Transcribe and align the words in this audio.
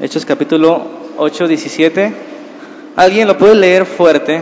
Hechos 0.00 0.24
capítulo 0.24 0.80
8, 1.16 1.48
17. 1.48 2.12
¿Alguien 2.94 3.26
lo 3.26 3.36
puede 3.36 3.56
leer 3.56 3.84
fuerte? 3.84 4.40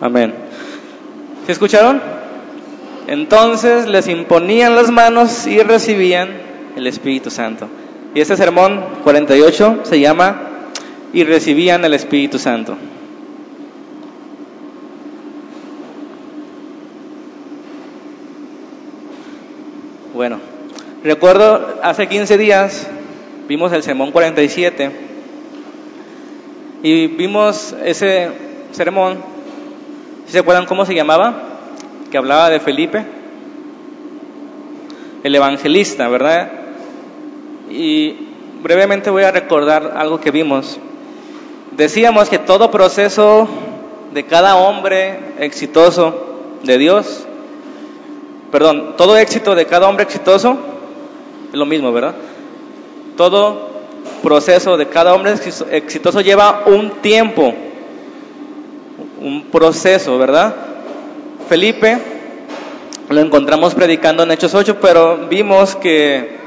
Amén. 0.00 0.32
¿Se 1.44 1.52
escucharon? 1.52 2.00
Entonces 3.06 3.86
les 3.88 4.08
imponían 4.08 4.74
las 4.74 4.90
manos 4.90 5.46
y 5.46 5.58
recibían 5.58 6.30
el 6.76 6.86
Espíritu 6.86 7.30
Santo. 7.30 7.68
Y 8.14 8.22
este 8.22 8.38
sermón 8.38 8.82
48 9.04 9.80
se 9.82 10.00
llama 10.00 10.70
Y 11.12 11.24
recibían 11.24 11.84
el 11.84 11.92
Espíritu 11.92 12.38
Santo. 12.38 12.78
Bueno, 20.16 20.38
recuerdo 21.04 21.78
hace 21.82 22.08
15 22.08 22.38
días 22.38 22.88
vimos 23.48 23.70
el 23.74 23.82
sermón 23.82 24.12
47 24.12 24.90
y 26.82 27.08
vimos 27.08 27.76
ese 27.84 28.30
sermón, 28.72 29.18
¿se 30.26 30.38
acuerdan 30.38 30.64
cómo 30.64 30.86
se 30.86 30.94
llamaba? 30.94 31.34
Que 32.10 32.16
hablaba 32.16 32.48
de 32.48 32.60
Felipe, 32.60 33.04
el 35.22 35.34
evangelista, 35.34 36.08
¿verdad? 36.08 36.50
Y 37.68 38.16
brevemente 38.62 39.10
voy 39.10 39.24
a 39.24 39.32
recordar 39.32 39.98
algo 39.98 40.18
que 40.18 40.30
vimos. 40.30 40.78
Decíamos 41.76 42.30
que 42.30 42.38
todo 42.38 42.70
proceso 42.70 43.46
de 44.14 44.24
cada 44.24 44.56
hombre 44.56 45.18
exitoso 45.40 46.54
de 46.62 46.78
Dios 46.78 47.25
perdón, 48.56 48.94
todo 48.96 49.18
éxito 49.18 49.54
de 49.54 49.66
cada 49.66 49.86
hombre 49.86 50.04
exitoso 50.04 50.56
es 51.50 51.54
lo 51.54 51.66
mismo, 51.66 51.92
¿verdad? 51.92 52.14
Todo 53.14 53.68
proceso 54.22 54.78
de 54.78 54.88
cada 54.88 55.12
hombre 55.12 55.34
exitoso 55.72 56.22
lleva 56.22 56.62
un 56.64 57.02
tiempo, 57.02 57.52
un 59.20 59.42
proceso, 59.52 60.16
¿verdad? 60.16 60.54
Felipe 61.50 61.98
lo 63.10 63.20
encontramos 63.20 63.74
predicando 63.74 64.22
en 64.22 64.30
Hechos 64.30 64.54
8, 64.54 64.78
pero 64.80 65.26
vimos 65.28 65.76
que 65.76 66.38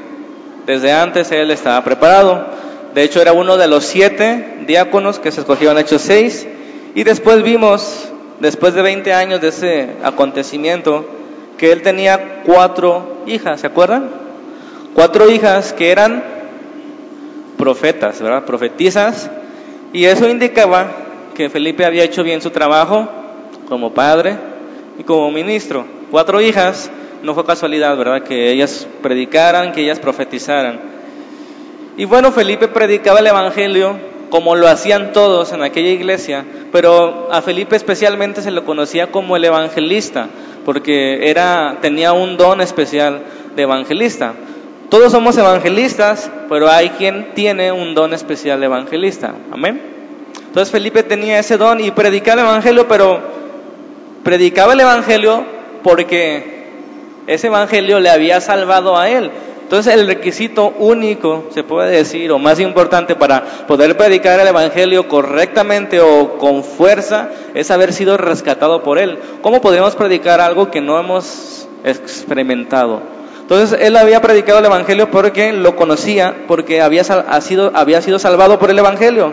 desde 0.66 0.90
antes 0.90 1.30
él 1.30 1.52
estaba 1.52 1.84
preparado. 1.84 2.44
De 2.92 3.04
hecho, 3.04 3.22
era 3.22 3.32
uno 3.32 3.56
de 3.56 3.68
los 3.68 3.84
siete 3.84 4.64
diáconos 4.66 5.20
que 5.20 5.30
se 5.30 5.42
escogieron 5.42 5.78
en 5.78 5.84
Hechos 5.84 6.02
6. 6.02 6.48
Y 6.96 7.04
después 7.04 7.44
vimos, 7.44 8.08
después 8.40 8.74
de 8.74 8.82
20 8.82 9.12
años 9.12 9.40
de 9.40 9.46
ese 9.46 9.90
acontecimiento, 10.02 11.19
que 11.60 11.70
él 11.72 11.82
tenía 11.82 12.40
cuatro 12.42 13.18
hijas, 13.26 13.60
¿se 13.60 13.66
acuerdan? 13.66 14.08
Cuatro 14.94 15.30
hijas 15.30 15.74
que 15.74 15.90
eran 15.90 16.24
profetas, 17.58 18.22
¿verdad? 18.22 18.46
Profetizas. 18.46 19.30
Y 19.92 20.06
eso 20.06 20.26
indicaba 20.26 20.86
que 21.34 21.50
Felipe 21.50 21.84
había 21.84 22.04
hecho 22.04 22.22
bien 22.24 22.40
su 22.40 22.48
trabajo 22.48 23.06
como 23.68 23.92
padre 23.92 24.38
y 24.98 25.04
como 25.04 25.30
ministro. 25.30 25.84
Cuatro 26.10 26.40
hijas, 26.40 26.90
no 27.22 27.34
fue 27.34 27.44
casualidad, 27.44 27.94
¿verdad? 27.94 28.22
Que 28.22 28.50
ellas 28.50 28.88
predicaran, 29.02 29.72
que 29.72 29.82
ellas 29.82 29.98
profetizaran. 29.98 30.80
Y 31.98 32.06
bueno, 32.06 32.32
Felipe 32.32 32.68
predicaba 32.68 33.18
el 33.18 33.26
Evangelio 33.26 33.98
como 34.30 34.54
lo 34.56 34.68
hacían 34.68 35.12
todos 35.12 35.52
en 35.52 35.62
aquella 35.62 35.90
iglesia, 35.90 36.44
pero 36.72 37.28
a 37.30 37.42
Felipe 37.42 37.76
especialmente 37.76 38.42
se 38.42 38.50
lo 38.50 38.64
conocía 38.64 39.10
como 39.10 39.36
el 39.36 39.44
evangelista, 39.44 40.28
porque 40.64 41.28
era, 41.28 41.78
tenía 41.82 42.12
un 42.12 42.36
don 42.36 42.60
especial 42.60 43.22
de 43.54 43.62
evangelista. 43.62 44.34
Todos 44.88 45.12
somos 45.12 45.36
evangelistas, 45.36 46.30
pero 46.48 46.68
hay 46.68 46.90
quien 46.90 47.34
tiene 47.34 47.70
un 47.72 47.94
don 47.94 48.12
especial 48.14 48.60
de 48.60 48.66
evangelista. 48.66 49.34
Amén. 49.52 49.80
Entonces 50.46 50.72
Felipe 50.72 51.02
tenía 51.02 51.38
ese 51.38 51.56
don 51.56 51.78
y 51.80 51.90
predicaba 51.92 52.42
el 52.42 52.48
evangelio, 52.48 52.88
pero 52.88 53.20
predicaba 54.24 54.72
el 54.72 54.80
evangelio 54.80 55.44
porque 55.82 56.60
ese 57.26 57.46
evangelio 57.46 58.00
le 58.00 58.10
había 58.10 58.40
salvado 58.40 58.96
a 58.96 59.08
él. 59.08 59.30
Entonces 59.70 59.94
el 59.94 60.08
requisito 60.08 60.74
único, 60.80 61.44
se 61.54 61.62
puede 61.62 61.92
decir, 61.92 62.32
o 62.32 62.40
más 62.40 62.58
importante 62.58 63.14
para 63.14 63.44
poder 63.68 63.96
predicar 63.96 64.40
el 64.40 64.48
Evangelio 64.48 65.06
correctamente 65.06 66.00
o 66.00 66.38
con 66.38 66.64
fuerza, 66.64 67.28
es 67.54 67.70
haber 67.70 67.92
sido 67.92 68.16
rescatado 68.16 68.82
por 68.82 68.98
Él. 68.98 69.20
¿Cómo 69.42 69.60
podemos 69.60 69.94
predicar 69.94 70.40
algo 70.40 70.72
que 70.72 70.80
no 70.80 70.98
hemos 70.98 71.68
experimentado? 71.84 73.00
Entonces 73.42 73.78
él 73.80 73.96
había 73.96 74.20
predicado 74.20 74.58
el 74.58 74.64
Evangelio 74.64 75.08
porque 75.08 75.52
lo 75.52 75.76
conocía, 75.76 76.34
porque 76.48 76.82
había, 76.82 77.04
sido, 77.04 77.70
había 77.72 78.02
sido 78.02 78.18
salvado 78.18 78.58
por 78.58 78.70
el 78.70 78.78
Evangelio. 78.80 79.32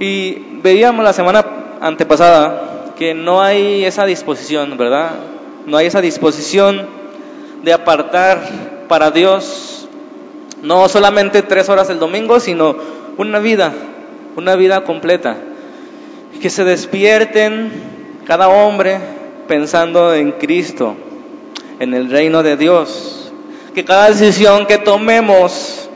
Y 0.00 0.58
veíamos 0.64 1.04
la 1.04 1.12
semana 1.12 1.46
antepasada 1.80 2.92
que 2.98 3.14
no 3.14 3.40
hay 3.40 3.84
esa 3.84 4.04
disposición, 4.04 4.76
¿verdad? 4.76 5.10
No 5.64 5.76
hay 5.76 5.86
esa 5.86 6.00
disposición 6.00 6.88
de 7.62 7.72
apartar 7.72 8.77
para 8.88 9.10
Dios 9.10 9.78
no 10.62 10.88
solamente 10.88 11.42
tres 11.42 11.68
horas 11.68 11.90
el 11.90 11.98
domingo, 11.98 12.40
sino 12.40 12.76
una 13.16 13.38
vida, 13.38 13.72
una 14.36 14.56
vida 14.56 14.84
completa. 14.84 15.36
Que 16.40 16.50
se 16.50 16.64
despierten 16.64 17.70
cada 18.26 18.48
hombre 18.48 18.98
pensando 19.46 20.14
en 20.14 20.32
Cristo, 20.32 20.94
en 21.80 21.94
el 21.94 22.10
reino 22.10 22.42
de 22.42 22.56
Dios. 22.56 23.32
Que 23.74 23.84
cada 23.84 24.08
decisión 24.08 24.66
que 24.66 24.78
tomemos, 24.78 25.88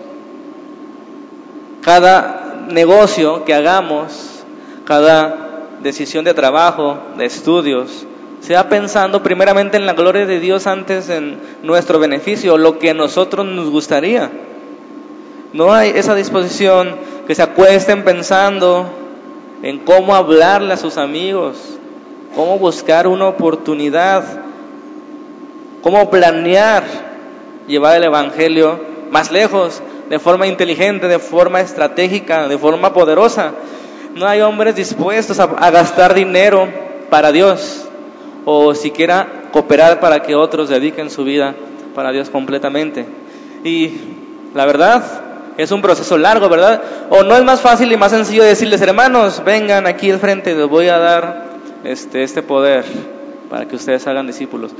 cada 1.83 2.67
negocio 2.69 3.45
que 3.45 3.55
hagamos, 3.55 4.45
cada 4.85 5.69
decisión 5.83 6.25
de 6.25 6.35
trabajo, 6.35 6.99
de 7.17 7.27
estudios, 7.27 8.07
sea 8.43 8.69
pensando 8.69 9.23
primeramente 9.23 9.77
en 9.77 9.87
la 9.87 9.93
gloria 9.93 10.27
de 10.27 10.41
Dios 10.41 10.67
antes 10.67 11.09
en 11.09 11.39
nuestro 11.63 12.01
beneficio, 12.01 12.59
lo 12.59 12.79
que 12.79 12.91
a 12.91 12.95
nosotros 12.95 13.47
nos 13.47 13.71
gustaría. 13.71 14.31
No 15.53 15.73
hay 15.73 15.93
esa 15.95 16.17
disposición 16.17 16.97
que 17.27 17.37
se 17.37 17.43
acuesten 17.43 18.03
pensando 18.03 18.87
en 19.63 19.79
cómo 19.79 20.17
hablarle 20.17 20.75
a 20.75 20.77
sus 20.77 20.99
amigos, 20.99 21.57
cómo 22.35 22.59
buscar 22.59 23.07
una 23.07 23.29
oportunidad, 23.29 24.25
cómo 25.81 26.11
planear 26.11 26.83
llevar 27.69 27.97
el 27.97 28.05
Evangelio 28.05 28.81
más 29.13 29.31
lejos, 29.31 29.81
de 30.11 30.19
forma 30.19 30.49
inteligente, 30.49 31.07
de 31.07 31.21
forma 31.21 31.61
estratégica, 31.61 32.49
de 32.49 32.59
forma 32.59 32.93
poderosa. 32.93 33.53
No 34.17 34.27
hay 34.27 34.41
hombres 34.41 34.75
dispuestos 34.75 35.39
a 35.39 35.71
gastar 35.71 36.13
dinero 36.13 36.69
para 37.09 37.31
Dios 37.31 37.89
o 38.45 38.75
siquiera 38.75 39.49
cooperar 39.53 40.01
para 40.01 40.23
que 40.23 40.35
otros 40.35 40.69
dediquen 40.69 41.11
su 41.11 41.25
vida 41.25 41.55
para 41.95 42.13
Dios 42.13 42.31
completamente. 42.31 43.07
Y 43.65 43.93
la 44.55 44.67
verdad, 44.67 45.03
es 45.57 45.71
un 45.71 45.83
proceso 45.83 46.19
largo, 46.19 46.49
¿verdad? 46.49 46.83
O 47.11 47.23
no 47.23 47.37
es 47.37 47.45
más 47.45 47.61
fácil 47.61 47.93
y 47.93 47.97
más 47.97 48.13
sencillo 48.13 48.43
decirles, 48.43 48.81
hermanos, 48.81 49.43
vengan 49.45 49.87
aquí 49.87 50.11
al 50.11 50.19
frente, 50.19 50.55
les 50.55 50.69
voy 50.69 50.89
a 50.89 50.99
dar 50.99 51.53
este, 51.85 52.23
este 52.23 52.43
poder 52.43 52.85
para 53.51 53.67
que 53.67 53.77
ustedes 53.77 54.07
hagan 54.07 54.27
discípulos. 54.27 54.73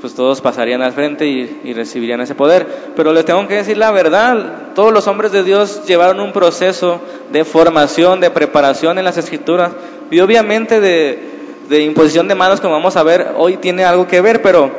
Pues 0.00 0.14
todos 0.14 0.40
pasarían 0.40 0.80
al 0.80 0.92
frente 0.92 1.26
y, 1.26 1.60
y 1.64 1.72
recibirían 1.72 2.20
ese 2.20 2.36
poder. 2.36 2.66
Pero 2.94 3.12
les 3.12 3.24
tengo 3.24 3.46
que 3.48 3.54
decir 3.54 3.76
la 3.76 3.90
verdad, 3.90 4.74
todos 4.74 4.92
los 4.92 5.08
hombres 5.08 5.32
de 5.32 5.42
Dios 5.42 5.86
llevaron 5.86 6.20
un 6.20 6.32
proceso 6.32 7.00
de 7.32 7.44
formación, 7.44 8.20
de 8.20 8.30
preparación 8.30 8.98
en 8.98 9.04
las 9.04 9.16
escrituras 9.18 9.72
y 10.10 10.20
obviamente 10.20 10.80
de, 10.80 11.37
de 11.68 11.82
imposición 11.82 12.28
de 12.28 12.34
manos, 12.34 12.60
como 12.60 12.74
vamos 12.74 12.96
a 12.96 13.02
ver, 13.02 13.32
hoy 13.36 13.56
tiene 13.58 13.84
algo 13.84 14.06
que 14.06 14.20
ver, 14.20 14.42
pero 14.42 14.70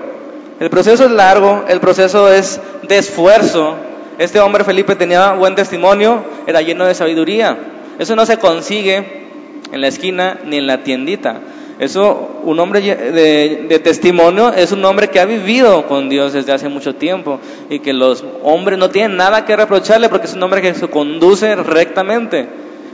el 0.60 0.70
proceso 0.70 1.06
es 1.06 1.12
largo, 1.12 1.66
el 1.68 1.80
proceso 1.80 2.32
es 2.32 2.60
de 2.88 2.98
esfuerzo. 2.98 3.76
Este 4.18 4.40
hombre 4.40 4.64
Felipe 4.64 4.96
tenía 4.96 5.34
buen 5.34 5.56
testimonio, 5.56 6.24
era 6.48 6.62
lleno 6.62 6.86
de 6.86 6.94
sabiduría. 6.94 7.58
Eso 7.98 8.16
no 8.16 8.26
se 8.26 8.38
consigue 8.38 9.30
en 9.72 9.82
la 9.82 9.88
esquina 9.88 10.40
ni 10.46 10.58
en 10.58 10.68
la 10.68 10.84
tiendita. 10.84 11.40
Eso, 11.80 12.42
un 12.44 12.60
hombre 12.60 12.82
de, 12.82 13.66
de, 13.70 13.80
testimonio 13.80 14.52
es 14.52 14.74
un 14.74 14.84
hombre 14.84 15.08
que 15.08 15.22
ha 15.22 15.26
vivido 15.26 15.88
con 15.88 16.10
Dios 16.10 16.34
desde 16.34 16.52
hace 16.52 16.68
mucho 16.68 16.96
tiempo 16.96 17.40
y 17.70 17.80
que 17.80 17.94
los 17.94 18.26
hombres 18.44 18.78
no 18.78 18.90
tienen 18.90 19.16
nada 19.16 19.46
que 19.46 19.56
reprocharle 19.56 20.10
porque 20.10 20.28
es 20.28 20.34
un 20.34 20.44
hombre 20.44 20.62
que 20.62 20.74
se 20.74 20.90
conduce 20.90 21.56
rectamente. 21.56 22.50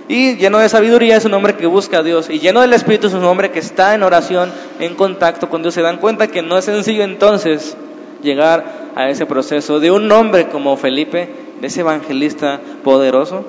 Y 0.08 0.36
lleno 0.36 0.60
de 0.60 0.70
sabiduría 0.70 1.18
es 1.18 1.26
un 1.26 1.34
hombre 1.34 1.56
que 1.56 1.66
busca 1.66 2.00
a 2.00 2.04
Dios. 2.04 2.30
Y 2.30 2.40
lleno 2.40 2.62
del 2.62 2.74
Espíritu 2.74 3.08
es 3.08 3.14
un 3.14 3.24
hombre 3.24 3.52
que 3.52 3.60
está 3.60 3.96
en 3.96 4.04
oración, 4.04 4.52
en 4.80 4.96
contacto 4.96 5.50
con 5.50 5.62
Dios. 5.62 5.74
Se 5.74 5.82
dan 5.82 5.98
cuenta 5.98 6.28
que 6.28 6.42
no 6.42 6.58
es 6.58 6.66
sencillo 6.66 7.04
entonces 7.04 7.76
llegar 8.22 8.92
a 8.96 9.10
ese 9.10 9.26
proceso 9.26 9.80
de 9.80 9.92
un 9.92 10.12
hombre 10.12 10.48
como 10.48 10.78
Felipe, 10.78 11.30
de 11.60 11.68
ese 11.68 11.82
evangelista 11.82 12.60
poderoso. 12.84 13.44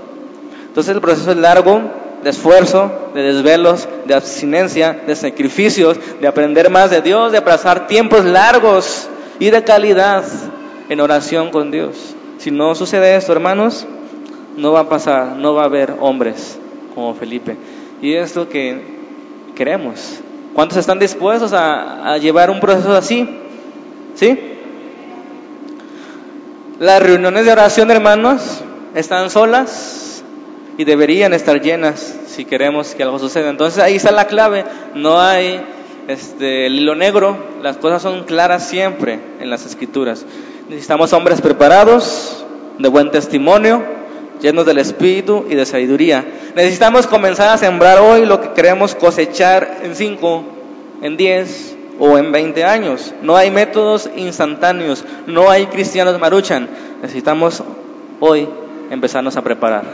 Entonces 0.66 0.94
el 0.94 1.00
proceso 1.00 1.30
es 1.30 1.36
largo, 1.36 1.80
de 2.22 2.30
esfuerzo, 2.30 3.10
de 3.14 3.22
desvelos, 3.22 3.88
de 4.06 4.14
abstinencia, 4.14 4.98
de 5.06 5.14
sacrificios, 5.14 5.98
de 6.20 6.26
aprender 6.26 6.70
más 6.70 6.90
de 6.90 7.02
Dios, 7.02 7.32
de 7.32 7.42
pasar 7.42 7.86
tiempos 7.86 8.24
largos 8.24 9.08
y 9.38 9.50
de 9.50 9.62
calidad 9.62 10.24
en 10.88 11.00
oración 11.00 11.50
con 11.50 11.70
Dios. 11.70 12.14
Si 12.38 12.50
no 12.50 12.74
sucede 12.74 13.16
esto, 13.16 13.32
hermanos, 13.32 13.86
no 14.56 14.72
va 14.72 14.80
a 14.80 14.88
pasar, 14.88 15.36
no 15.36 15.54
va 15.54 15.62
a 15.62 15.66
haber 15.66 15.94
hombres 16.00 16.58
como 16.94 17.14
Felipe. 17.14 17.56
Y 18.00 18.14
es 18.14 18.34
lo 18.36 18.48
que 18.48 18.80
queremos. 19.54 20.20
¿Cuántos 20.54 20.78
están 20.78 20.98
dispuestos 20.98 21.52
a, 21.52 22.16
llevar 22.18 22.50
un 22.50 22.60
proceso 22.60 22.96
así? 22.96 23.28
¿Sí? 24.14 24.38
Las 26.78 27.02
reuniones 27.02 27.44
de 27.44 27.52
oración, 27.52 27.90
hermanos, 27.90 28.62
están 28.94 29.30
solas 29.30 30.24
y 30.78 30.84
deberían 30.84 31.34
estar 31.34 31.60
llenas 31.60 32.16
si 32.26 32.44
queremos 32.44 32.94
que 32.94 33.02
algo 33.02 33.18
suceda. 33.18 33.50
Entonces 33.50 33.82
ahí 33.82 33.96
está 33.96 34.12
la 34.12 34.26
clave. 34.26 34.64
No 34.94 35.20
hay 35.20 35.62
este, 36.08 36.66
el 36.66 36.76
hilo 36.76 36.94
negro, 36.94 37.36
las 37.62 37.76
cosas 37.78 38.02
son 38.02 38.24
claras 38.24 38.66
siempre 38.68 39.20
en 39.40 39.50
las 39.50 39.66
escrituras. 39.66 40.24
Necesitamos 40.68 41.12
hombres 41.12 41.40
preparados, 41.40 42.44
de 42.78 42.88
buen 42.88 43.10
testimonio, 43.10 43.82
llenos 44.40 44.66
del 44.66 44.78
espíritu 44.78 45.46
y 45.48 45.54
de 45.54 45.66
sabiduría. 45.66 46.24
Necesitamos 46.54 47.06
comenzar 47.06 47.48
a 47.48 47.58
sembrar 47.58 47.98
hoy 47.98 48.26
lo 48.26 48.40
que 48.40 48.52
queremos 48.52 48.94
cosechar 48.94 49.78
en 49.82 49.94
5, 49.94 50.44
en 51.02 51.16
10 51.16 51.76
o 51.98 52.18
en 52.18 52.32
20 52.32 52.64
años. 52.64 53.14
No 53.22 53.36
hay 53.36 53.50
métodos 53.50 54.10
instantáneos, 54.16 55.04
no 55.26 55.50
hay 55.50 55.66
cristianos 55.66 56.18
maruchan. 56.20 56.68
Necesitamos 57.02 57.62
hoy 58.20 58.48
empezarnos 58.90 59.36
a 59.36 59.42
preparar 59.42 59.84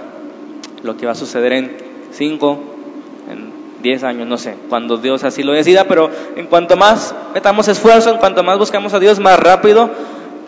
lo 0.83 0.97
que 0.97 1.07
va 1.07 1.13
a 1.13 1.17
suceder 1.17 1.53
en 1.53 1.77
5, 2.13 2.59
en 3.31 3.53
10 3.83 4.05
años, 4.05 4.29
no 4.29 4.39
sé, 4.39 4.55
cuando 4.69 4.97
Dios 4.97 5.25
así 5.25 5.43
lo 5.43 5.53
decida, 5.53 5.85
pero 5.89 6.11
en 6.37 6.47
cuanto 6.47 6.77
más 6.77 7.15
metamos 7.35 7.69
esfuerzo, 7.69 8.11
en 8.11 8.19
cuanto 8.19 8.43
más 8.43 8.59
buscamos 8.59 8.95
a 8.95 9.01
Dios, 9.01 9.19
más 9.19 9.39
rápido 9.39 9.91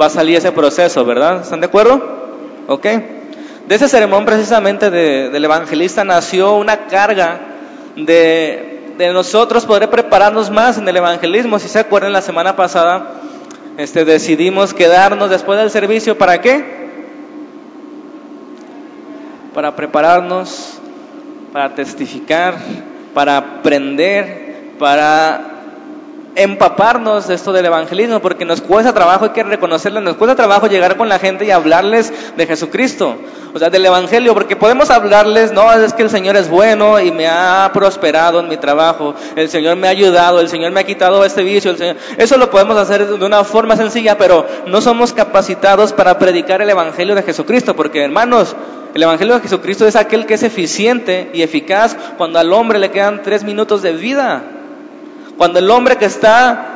va 0.00 0.06
a 0.06 0.10
salir 0.10 0.36
ese 0.36 0.52
proceso, 0.52 1.04
¿verdad? 1.04 1.42
¿Están 1.42 1.60
de 1.60 1.66
acuerdo? 1.66 2.02
¿Ok? 2.68 2.86
De 3.66 3.76
ese 3.76 3.88
sermón 3.88 4.26
precisamente 4.26 4.90
del 4.90 5.44
evangelista 5.44 6.04
nació 6.04 6.54
una 6.56 6.86
carga 6.86 7.40
de, 7.96 8.92
de, 8.98 9.12
nosotros 9.12 9.64
poder 9.64 9.88
prepararnos 9.88 10.50
más 10.50 10.76
en 10.76 10.86
el 10.86 10.98
evangelismo. 10.98 11.58
Si 11.58 11.68
se 11.68 11.78
acuerdan, 11.78 12.12
la 12.12 12.20
semana 12.20 12.56
pasada 12.56 13.22
este, 13.78 14.04
decidimos 14.04 14.74
quedarnos 14.74 15.30
después 15.30 15.58
del 15.58 15.70
servicio. 15.70 16.18
¿Para 16.18 16.42
qué? 16.42 16.62
Para 19.54 19.74
prepararnos, 19.74 20.78
para 21.50 21.74
testificar, 21.74 22.56
para 23.14 23.38
aprender, 23.38 24.74
para 24.78 25.53
empaparnos 26.36 27.28
de 27.28 27.34
esto 27.34 27.52
del 27.52 27.66
evangelismo, 27.66 28.20
porque 28.20 28.44
nos 28.44 28.60
cuesta 28.60 28.92
trabajo, 28.92 29.26
hay 29.26 29.30
que 29.30 29.42
reconocerlo, 29.42 30.00
nos 30.00 30.16
cuesta 30.16 30.34
trabajo 30.34 30.66
llegar 30.66 30.96
con 30.96 31.08
la 31.08 31.18
gente 31.18 31.44
y 31.44 31.50
hablarles 31.50 32.12
de 32.36 32.46
Jesucristo, 32.46 33.16
o 33.52 33.58
sea, 33.58 33.70
del 33.70 33.86
evangelio, 33.86 34.34
porque 34.34 34.56
podemos 34.56 34.90
hablarles, 34.90 35.52
no, 35.52 35.72
es 35.72 35.92
que 35.94 36.02
el 36.02 36.10
Señor 36.10 36.36
es 36.36 36.48
bueno 36.48 36.98
y 37.00 37.12
me 37.12 37.28
ha 37.28 37.70
prosperado 37.72 38.40
en 38.40 38.48
mi 38.48 38.56
trabajo, 38.56 39.14
el 39.36 39.48
Señor 39.48 39.76
me 39.76 39.86
ha 39.86 39.90
ayudado, 39.90 40.40
el 40.40 40.48
Señor 40.48 40.72
me 40.72 40.80
ha 40.80 40.84
quitado 40.84 41.24
este 41.24 41.42
vicio, 41.42 41.70
el 41.70 41.78
Señor... 41.78 41.96
eso 42.18 42.36
lo 42.36 42.50
podemos 42.50 42.76
hacer 42.76 43.06
de 43.06 43.24
una 43.24 43.44
forma 43.44 43.76
sencilla, 43.76 44.18
pero 44.18 44.46
no 44.66 44.80
somos 44.80 45.12
capacitados 45.12 45.92
para 45.92 46.18
predicar 46.18 46.62
el 46.62 46.70
evangelio 46.70 47.14
de 47.14 47.22
Jesucristo, 47.22 47.76
porque 47.76 48.02
hermanos, 48.02 48.56
el 48.94 49.02
Evangelio 49.02 49.34
de 49.34 49.40
Jesucristo 49.40 49.88
es 49.88 49.96
aquel 49.96 50.24
que 50.24 50.34
es 50.34 50.44
eficiente 50.44 51.28
y 51.34 51.42
eficaz 51.42 51.96
cuando 52.16 52.38
al 52.38 52.52
hombre 52.52 52.78
le 52.78 52.92
quedan 52.92 53.22
tres 53.22 53.42
minutos 53.42 53.82
de 53.82 53.92
vida. 53.92 54.44
Cuando 55.36 55.58
el 55.58 55.70
hombre 55.70 55.96
que 55.96 56.04
está 56.04 56.74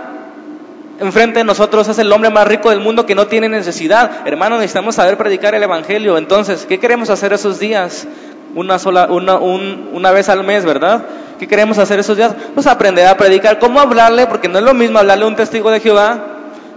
enfrente 1.01 1.39
de 1.39 1.45
nosotros 1.45 1.89
es 1.89 1.99
el 1.99 2.13
hombre 2.13 2.31
más 2.31 2.47
rico 2.47 2.71
del 2.71 2.81
mundo 2.81 3.07
que 3.07 3.15
no 3.15 3.27
tiene 3.27 3.49
necesidad. 3.49 4.27
Hermanos, 4.27 4.59
necesitamos 4.59 4.97
saber 4.97 5.17
predicar 5.17 5.55
el 5.55 5.63
Evangelio. 5.63 6.19
Entonces, 6.19 6.67
¿qué 6.69 6.79
queremos 6.79 7.11
hacer 7.11 7.33
esos 7.33 7.59
días? 7.59 8.07
Una, 8.55 8.79
sola, 8.79 9.07
una, 9.11 9.37
una 9.37 10.11
vez 10.11 10.29
al 10.29 10.43
mes, 10.43 10.65
¿verdad? 10.65 11.05
¿Qué 11.39 11.47
queremos 11.47 11.79
hacer 11.79 12.01
esos 12.01 12.17
días? 12.17 12.35
Pues 12.55 12.67
aprender 12.67 13.07
a 13.07 13.17
predicar. 13.17 13.59
¿Cómo 13.59 13.81
hablarle? 13.81 14.27
Porque 14.27 14.49
no 14.49 14.59
es 14.59 14.65
lo 14.65 14.75
mismo 14.75 14.99
hablarle 14.99 15.25
a 15.25 15.29
un 15.29 15.37
testigo 15.37 15.71
de 15.71 15.81
Jehová, 15.81 16.19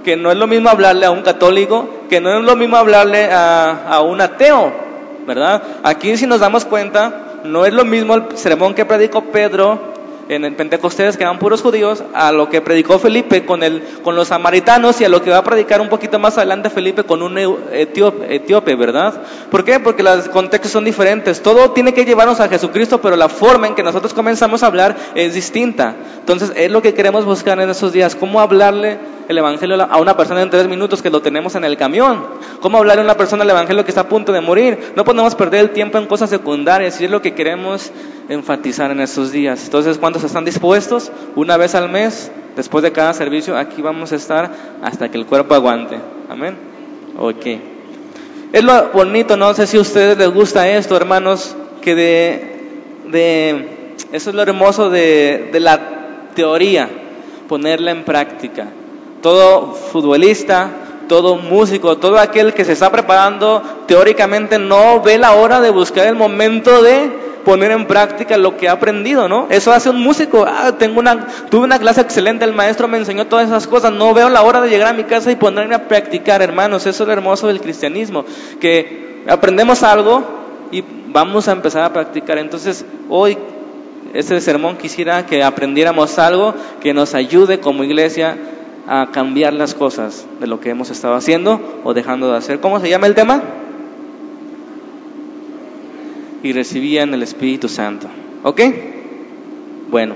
que 0.04 0.16
no 0.16 0.32
es 0.32 0.38
lo 0.38 0.48
mismo 0.48 0.70
hablarle 0.70 1.06
a 1.06 1.12
un 1.12 1.22
católico, 1.22 1.90
que 2.10 2.22
no 2.22 2.38
es 2.38 2.44
lo 2.44 2.56
mismo 2.56 2.78
hablarle 2.78 3.32
a, 3.32 3.88
a 3.90 4.02
un 4.02 4.22
ateo, 4.22 4.72
¿verdad? 5.26 5.64
Aquí 5.84 6.16
si 6.18 6.28
nos 6.28 6.40
damos 6.40 6.66
cuenta, 6.66 7.40
no 7.44 7.66
es 7.66 7.74
lo 7.74 7.86
mismo 7.86 8.16
el 8.16 8.38
sermón 8.38 8.76
que 8.76 8.86
predicó 8.86 9.24
Pedro 9.32 9.91
en 10.30 10.46
el 10.46 10.56
Pentecostés, 10.56 11.18
que 11.18 11.24
eran 11.24 11.40
puros 11.40 11.62
judíos, 11.62 12.04
a 12.14 12.32
lo 12.32 12.50
que 12.50 12.62
predicó 12.62 13.00
Felipe 13.00 13.46
con, 13.46 13.64
el, 13.64 13.84
con 14.04 14.16
los 14.16 14.30
samaritanos 14.30 15.02
y 15.02 15.06
a 15.06 15.10
lo 15.10 15.22
que 15.22 15.30
va 15.30 15.38
a 15.38 15.44
predicar 15.44 15.82
un 15.82 15.90
poquito 15.90 16.20
más 16.20 16.38
adelante 16.38 16.70
Felipe 16.70 17.04
con 17.04 17.22
un 17.22 17.38
etíope, 17.72 18.36
etíope, 18.36 18.76
¿verdad? 18.76 19.22
¿Por 19.50 19.64
qué? 19.64 19.80
Porque 19.80 20.04
los 20.04 20.30
contextos 20.30 20.72
son 20.72 20.86
diferentes. 20.86 21.42
Todo 21.42 21.72
tiene 21.72 21.94
que 21.94 22.06
llevarnos 22.06 22.40
a 22.40 22.48
Jesucristo, 22.48 23.02
pero 23.02 23.16
la 23.16 23.30
forma 23.30 23.68
en 23.68 23.76
que 23.76 23.84
nosotros 23.84 24.14
comenzamos 24.14 24.64
a 24.64 24.68
hablar 24.68 24.96
es 25.16 25.34
distinta. 25.34 25.96
Entonces, 26.20 26.54
es 26.56 26.72
lo 26.72 26.82
que 26.82 26.94
queremos 26.94 27.26
buscar 27.26 27.60
en 27.60 27.70
esos 27.70 27.92
días, 27.92 28.16
cómo 28.16 28.40
hablarle 28.40 29.00
el 29.28 29.38
Evangelio 29.38 29.82
a 29.82 29.98
una 29.98 30.16
persona 30.16 30.42
en 30.42 30.50
tres 30.50 30.68
minutos 30.68 31.02
que 31.02 31.10
lo 31.10 31.22
tenemos 31.22 31.56
en 31.56 31.64
el 31.64 31.78
camión. 31.78 32.26
¿Cómo 32.60 32.78
hablarle 32.78 33.02
a 33.02 33.06
una 33.06 33.16
persona 33.16 33.44
el 33.44 33.50
Evangelio 33.50 33.84
que 33.84 33.92
está 33.92 34.02
a 34.02 34.10
punto 34.10 34.32
de 34.32 34.42
morir? 34.42 34.94
No 34.96 35.04
podemos 35.04 35.36
perder 35.36 35.62
el 35.62 35.70
tiempo 35.72 35.98
en 35.98 36.06
cosas 36.06 36.30
secundarias 36.30 37.00
y 37.02 37.06
es 37.06 37.12
lo 37.12 37.22
que 37.22 37.34
queremos 37.34 37.92
enfatizar 38.30 38.92
en 38.92 39.02
estos 39.02 39.32
días. 39.32 39.64
Entonces, 39.66 39.98
¿cuántos 39.98 40.24
están 40.24 40.46
dispuestos? 40.46 41.12
Una 41.36 41.58
vez 41.58 41.76
al 41.76 41.90
mes, 41.90 42.32
después 42.56 42.84
de 42.84 42.92
cada 42.92 43.14
servicio, 43.14 43.58
aquí 43.58 43.82
vamos 43.82 44.12
a 44.12 44.16
estar 44.16 44.52
hasta 44.82 45.10
que 45.10 45.18
el 45.18 45.26
cuerpo 45.26 45.54
aguante. 45.54 45.98
Amén. 46.30 46.56
Ok. 47.18 47.46
Es 48.54 48.64
lo 48.64 48.90
bonito, 48.90 49.38
no 49.38 49.54
sé 49.54 49.66
si 49.68 49.78
a 49.78 49.82
ustedes 49.82 50.18
les 50.18 50.30
gusta 50.30 50.68
esto, 50.68 50.98
hermanos, 50.98 51.56
que 51.82 51.96
de, 51.96 52.70
de 53.10 53.96
eso 54.12 54.30
es 54.30 54.36
lo 54.36 54.42
hermoso 54.42 54.90
de, 54.90 55.50
de 55.52 55.60
la 55.60 55.80
teoría, 56.36 56.90
ponerla 57.48 57.92
en 57.92 58.04
práctica. 58.04 58.68
Todo 59.22 59.74
futbolista, 59.74 60.70
todo 61.12 61.36
músico, 61.36 61.98
todo 61.98 62.18
aquel 62.18 62.54
que 62.54 62.64
se 62.64 62.72
está 62.72 62.90
preparando 62.90 63.62
teóricamente 63.86 64.58
no 64.58 65.02
ve 65.02 65.18
la 65.18 65.34
hora 65.34 65.60
de 65.60 65.70
buscar 65.70 66.08
el 66.08 66.16
momento 66.16 66.82
de 66.82 67.12
poner 67.44 67.72
en 67.72 67.86
práctica 67.86 68.38
lo 68.38 68.56
que 68.56 68.70
ha 68.70 68.72
aprendido, 68.72 69.28
¿no? 69.28 69.48
Eso 69.50 69.74
hace 69.74 69.90
un 69.90 70.00
músico. 70.00 70.46
Ah, 70.48 70.72
tengo 70.80 71.02
una, 71.02 71.28
tuve 71.50 71.66
una 71.66 71.80
clase 71.80 72.00
excelente, 72.00 72.46
el 72.46 72.54
maestro 72.54 72.88
me 72.88 72.98
enseñó 72.98 73.28
todas 73.28 73.46
esas 73.46 73.68
cosas. 73.68 73.92
No 73.92 74.14
veo 74.14 74.30
la 74.30 74.42
hora 74.44 74.62
de 74.62 74.70
llegar 74.70 74.88
a 74.88 74.94
mi 74.94 75.04
casa 75.04 75.30
y 75.30 75.36
ponerme 75.36 75.76
a 75.76 75.90
practicar, 75.90 76.42
hermanos. 76.42 76.86
Eso 76.86 77.04
es 77.04 77.08
lo 77.08 77.12
hermoso 77.12 77.48
del 77.48 77.60
cristianismo, 77.60 78.24
que 78.62 79.26
aprendemos 79.28 79.84
algo 79.84 80.24
y 80.72 80.82
vamos 81.08 81.50
a 81.50 81.52
empezar 81.52 81.84
a 81.84 81.92
practicar. 81.92 82.38
Entonces, 82.38 82.86
hoy 83.10 83.38
este 84.14 84.40
sermón 84.40 84.78
quisiera 84.78 85.26
que 85.26 85.44
aprendiéramos 85.44 86.18
algo 86.20 86.54
que 86.80 86.94
nos 86.94 87.16
ayude 87.16 87.60
como 87.60 87.84
iglesia 87.84 88.38
a 88.92 89.08
cambiar 89.10 89.54
las 89.54 89.74
cosas 89.74 90.26
de 90.42 90.48
lo 90.48 90.60
que 90.60 90.70
hemos 90.70 90.90
estado 90.90 91.14
haciendo 91.14 91.80
o 91.86 91.94
dejando 91.94 92.30
de 92.30 92.38
hacer. 92.38 92.60
¿Cómo 92.60 92.78
se 92.82 92.90
llama 92.90 93.08
el 93.08 93.16
tema? 93.16 93.42
Y 96.44 96.52
recibían 96.52 97.14
el 97.14 97.24
Espíritu 97.24 97.70
Santo. 97.70 98.08
¿Ok? 98.44 98.60
Bueno. 99.90 100.16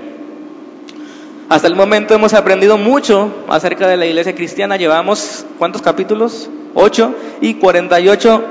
Hasta 1.48 1.68
el 1.68 1.74
momento 1.74 2.12
hemos 2.12 2.34
aprendido 2.34 2.76
mucho 2.76 3.46
acerca 3.48 3.88
de 3.88 3.96
la 3.96 4.04
iglesia 4.04 4.34
cristiana. 4.34 4.76
Llevamos, 4.76 5.46
¿cuántos 5.58 5.80
capítulos? 5.80 6.50
8 6.74 7.14
y 7.40 7.54
48 7.54 8.44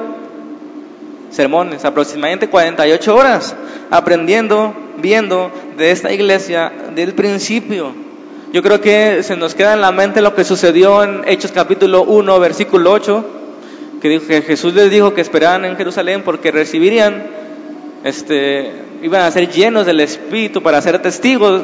sermones, 1.29 1.85
aproximadamente 1.85 2.49
48 2.49 3.15
horas, 3.15 3.55
aprendiendo, 3.91 4.73
viendo 4.97 5.51
de 5.77 5.91
esta 5.91 6.11
iglesia 6.11 6.73
del 6.95 7.13
principio 7.13 8.04
yo 8.55 8.63
creo 8.63 8.79
que 8.79 9.21
se 9.21 9.35
nos 9.35 9.53
queda 9.53 9.73
en 9.73 9.81
la 9.81 9.91
mente 9.91 10.21
lo 10.21 10.33
que 10.33 10.45
sucedió 10.45 11.03
en 11.03 11.27
Hechos 11.27 11.51
capítulo 11.51 12.03
1, 12.03 12.39
versículo 12.39 12.93
8, 12.93 13.25
que 14.01 14.07
dijo 14.07 14.27
que 14.27 14.43
Jesús 14.43 14.73
les 14.73 14.89
dijo 14.89 15.13
que 15.13 15.19
esperaban 15.19 15.65
en 15.65 15.75
Jerusalén 15.75 16.21
porque 16.23 16.51
recibirían, 16.51 17.27
este, 18.05 18.71
iban 19.01 19.23
a 19.23 19.31
ser 19.31 19.51
llenos 19.51 19.85
del 19.85 19.99
Espíritu 19.99 20.63
para 20.63 20.81
ser 20.81 21.01
testigos 21.01 21.63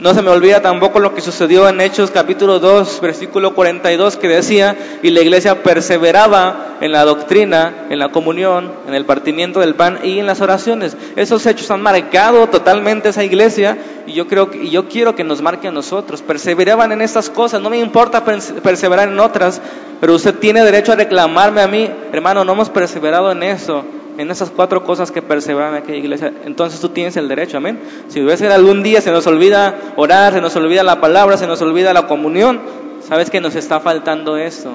no 0.00 0.14
se 0.14 0.22
me 0.22 0.30
olvida 0.30 0.62
tampoco 0.62 1.00
lo 1.00 1.12
que 1.12 1.20
sucedió 1.20 1.68
en 1.68 1.80
Hechos 1.80 2.12
capítulo 2.12 2.60
2, 2.60 3.00
versículo 3.00 3.54
42, 3.54 4.16
que 4.16 4.28
decía, 4.28 4.76
y 5.02 5.10
la 5.10 5.20
iglesia 5.20 5.62
perseveraba 5.64 6.76
en 6.80 6.92
la 6.92 7.04
doctrina, 7.04 7.86
en 7.90 7.98
la 7.98 8.10
comunión, 8.10 8.72
en 8.86 8.94
el 8.94 9.04
partimiento 9.04 9.58
del 9.58 9.74
pan 9.74 9.98
y 10.04 10.20
en 10.20 10.26
las 10.26 10.40
oraciones. 10.40 10.96
Esos 11.16 11.44
hechos 11.46 11.70
han 11.72 11.82
marcado 11.82 12.46
totalmente 12.46 13.08
esa 13.08 13.24
iglesia 13.24 13.76
y 14.06 14.12
yo 14.12 14.28
creo 14.28 14.50
y 14.52 14.70
yo 14.70 14.88
quiero 14.88 15.16
que 15.16 15.24
nos 15.24 15.42
marque 15.42 15.66
a 15.66 15.72
nosotros. 15.72 16.22
Perseveraban 16.22 16.92
en 16.92 17.02
estas 17.02 17.28
cosas, 17.28 17.60
no 17.60 17.68
me 17.68 17.78
importa 17.78 18.24
perseverar 18.24 19.08
en 19.08 19.18
otras, 19.18 19.60
pero 20.00 20.14
usted 20.14 20.34
tiene 20.34 20.62
derecho 20.62 20.92
a 20.92 20.96
reclamarme 20.96 21.60
a 21.60 21.66
mí, 21.66 21.90
hermano, 22.12 22.44
no 22.44 22.52
hemos 22.52 22.70
perseverado 22.70 23.32
en 23.32 23.42
eso 23.42 23.84
en 24.18 24.30
esas 24.32 24.50
cuatro 24.50 24.82
cosas 24.82 25.12
que 25.12 25.22
perseveran 25.22 25.74
en 25.74 25.82
aquella 25.82 25.98
iglesia, 25.98 26.32
entonces 26.44 26.80
tú 26.80 26.88
tienes 26.88 27.16
el 27.16 27.28
derecho, 27.28 27.56
amén. 27.56 27.78
Si 28.08 28.20
ves 28.20 28.40
que 28.40 28.48
algún 28.48 28.82
día 28.82 29.00
se 29.00 29.12
nos 29.12 29.26
olvida 29.28 29.94
orar, 29.96 30.32
se 30.32 30.40
nos 30.40 30.56
olvida 30.56 30.82
la 30.82 31.00
palabra, 31.00 31.36
se 31.36 31.46
nos 31.46 31.62
olvida 31.62 31.94
la 31.94 32.08
comunión, 32.08 32.60
sabes 33.00 33.30
que 33.30 33.40
nos 33.40 33.54
está 33.54 33.78
faltando 33.78 34.36
esto, 34.36 34.72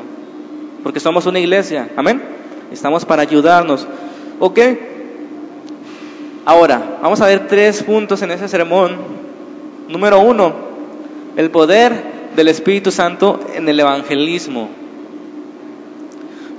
porque 0.82 1.02
somos 1.02 1.26
una 1.26 1.40
iglesia, 1.40 1.90
amén. 1.98 2.24
Estamos 2.72 3.04
para 3.04 3.22
ayudarnos, 3.22 3.86
¿ok? 4.40 4.60
Ahora, 6.46 7.00
vamos 7.02 7.20
a 7.20 7.26
ver 7.26 7.48
tres 7.48 7.84
puntos 7.84 8.22
en 8.22 8.32
ese 8.32 8.48
sermón. 8.48 8.96
Número 9.90 10.22
uno, 10.22 10.54
el 11.36 11.52
poder 11.52 12.32
del 12.34 12.48
Espíritu 12.48 12.92
Santo 12.92 13.42
en 13.54 13.68
el 13.68 13.78
evangelismo. 13.78 14.70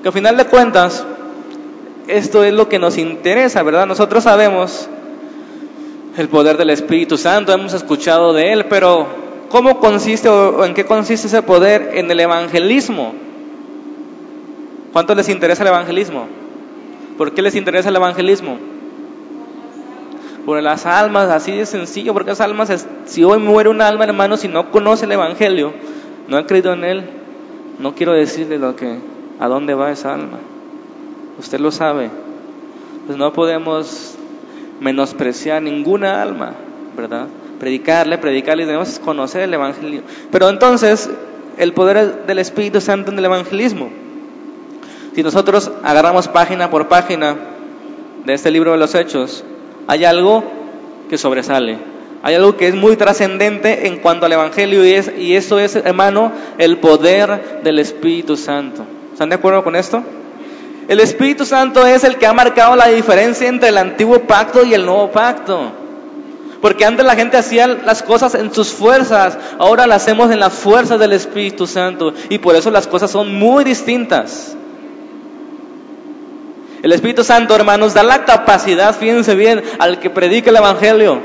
Que 0.02 0.08
al 0.08 0.14
final 0.14 0.36
de 0.36 0.44
cuentas, 0.44 1.06
esto 2.08 2.44
es 2.44 2.52
lo 2.52 2.68
que 2.68 2.78
nos 2.78 2.98
interesa, 2.98 3.62
¿verdad? 3.62 3.86
Nosotros 3.86 4.24
sabemos 4.24 4.88
el 6.16 6.28
poder 6.28 6.56
del 6.56 6.70
Espíritu 6.70 7.16
Santo, 7.16 7.52
hemos 7.52 7.74
escuchado 7.74 8.32
de 8.32 8.52
él, 8.52 8.66
pero 8.66 9.06
¿cómo 9.48 9.80
consiste 9.80 10.28
o 10.28 10.64
en 10.64 10.74
qué 10.74 10.84
consiste 10.84 11.26
ese 11.26 11.42
poder 11.42 11.92
en 11.94 12.10
el 12.10 12.20
evangelismo? 12.20 13.14
¿Cuánto 14.92 15.14
les 15.14 15.28
interesa 15.28 15.62
el 15.62 15.68
evangelismo? 15.68 16.26
¿Por 17.18 17.32
qué 17.32 17.42
les 17.42 17.54
interesa 17.54 17.88
el 17.88 17.96
evangelismo? 17.96 18.58
por 20.44 20.62
las 20.62 20.86
almas, 20.86 21.30
así 21.30 21.52
de 21.52 21.66
sencillo, 21.66 22.12
porque 22.12 22.30
las 22.30 22.40
almas, 22.40 22.86
si 23.06 23.24
hoy 23.24 23.38
muere 23.38 23.68
un 23.68 23.80
alma, 23.80 24.04
hermano, 24.04 24.36
si 24.36 24.48
no 24.48 24.70
conoce 24.70 25.06
el 25.06 25.12
Evangelio, 25.12 25.72
no 26.28 26.36
ha 26.36 26.46
creído 26.46 26.72
en 26.72 26.84
él, 26.84 27.04
no 27.78 27.94
quiero 27.94 28.12
decirle 28.12 28.58
lo 28.58 28.76
que, 28.76 28.98
a 29.40 29.48
dónde 29.48 29.74
va 29.74 29.90
esa 29.90 30.14
alma. 30.14 30.38
Usted 31.38 31.58
lo 31.60 31.70
sabe. 31.70 32.10
Pues 33.06 33.18
no 33.18 33.32
podemos 33.32 34.14
menospreciar 34.80 35.62
ninguna 35.62 36.22
alma, 36.22 36.54
¿verdad? 36.96 37.26
Predicarle, 37.60 38.18
predicarle, 38.18 38.66
debemos 38.66 38.98
conocer 38.98 39.42
el 39.42 39.54
Evangelio. 39.54 40.02
Pero 40.30 40.48
entonces, 40.48 41.10
el 41.58 41.72
poder 41.72 42.26
del 42.26 42.38
Espíritu 42.38 42.80
Santo 42.80 43.10
en 43.10 43.18
el 43.18 43.24
evangelismo. 43.24 43.90
Si 45.14 45.22
nosotros 45.22 45.70
agarramos 45.82 46.28
página 46.28 46.70
por 46.70 46.88
página 46.88 47.36
de 48.24 48.34
este 48.34 48.50
libro 48.50 48.72
de 48.72 48.78
los 48.78 48.94
Hechos, 48.94 49.44
hay 49.86 50.04
algo 50.04 50.42
que 51.08 51.18
sobresale. 51.18 51.78
Hay 52.22 52.34
algo 52.34 52.56
que 52.56 52.68
es 52.68 52.74
muy 52.74 52.96
trascendente 52.96 53.86
en 53.86 53.98
cuanto 53.98 54.26
al 54.26 54.32
Evangelio 54.32 54.84
y, 54.84 54.92
es, 54.92 55.12
y 55.16 55.36
eso 55.36 55.58
es, 55.58 55.76
hermano, 55.76 56.32
el 56.58 56.78
poder 56.78 57.60
del 57.62 57.78
Espíritu 57.78 58.36
Santo. 58.36 58.84
¿Están 59.12 59.28
de 59.28 59.34
acuerdo 59.36 59.62
con 59.62 59.76
esto? 59.76 60.02
El 60.88 61.00
Espíritu 61.00 61.46
Santo 61.46 61.86
es 61.86 62.04
el 62.04 62.16
que 62.16 62.26
ha 62.26 62.32
marcado 62.32 62.76
la 62.76 62.88
diferencia 62.88 63.48
entre 63.48 63.70
el 63.70 63.78
antiguo 63.78 64.20
pacto 64.20 64.64
y 64.64 64.74
el 64.74 64.84
nuevo 64.84 65.10
pacto. 65.10 65.72
Porque 66.60 66.84
antes 66.84 67.04
la 67.04 67.14
gente 67.14 67.36
hacía 67.36 67.66
las 67.66 68.02
cosas 68.02 68.34
en 68.34 68.52
sus 68.52 68.68
fuerzas, 68.68 69.36
ahora 69.58 69.86
las 69.86 70.02
hacemos 70.02 70.30
en 70.30 70.40
las 70.40 70.52
fuerzas 70.52 70.98
del 70.98 71.12
Espíritu 71.12 71.66
Santo. 71.66 72.12
Y 72.28 72.38
por 72.38 72.56
eso 72.56 72.70
las 72.70 72.86
cosas 72.86 73.10
son 73.10 73.34
muy 73.34 73.64
distintas. 73.64 74.56
El 76.82 76.92
Espíritu 76.92 77.24
Santo, 77.24 77.54
hermanos, 77.54 77.94
da 77.94 78.02
la 78.02 78.26
capacidad, 78.26 78.94
fíjense 78.94 79.34
bien, 79.34 79.62
al 79.78 80.00
que 80.00 80.10
predica 80.10 80.50
el 80.50 80.56
Evangelio. 80.56 81.18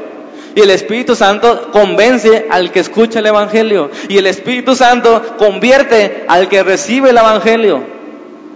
Y 0.55 0.61
el 0.61 0.69
Espíritu 0.69 1.15
Santo 1.15 1.69
convence 1.71 2.47
al 2.49 2.71
que 2.71 2.79
escucha 2.79 3.19
el 3.19 3.25
Evangelio. 3.25 3.91
Y 4.07 4.17
el 4.17 4.27
Espíritu 4.27 4.75
Santo 4.75 5.35
convierte 5.37 6.23
al 6.29 6.47
que 6.47 6.63
recibe 6.63 7.09
el 7.09 7.17
Evangelio. 7.17 7.98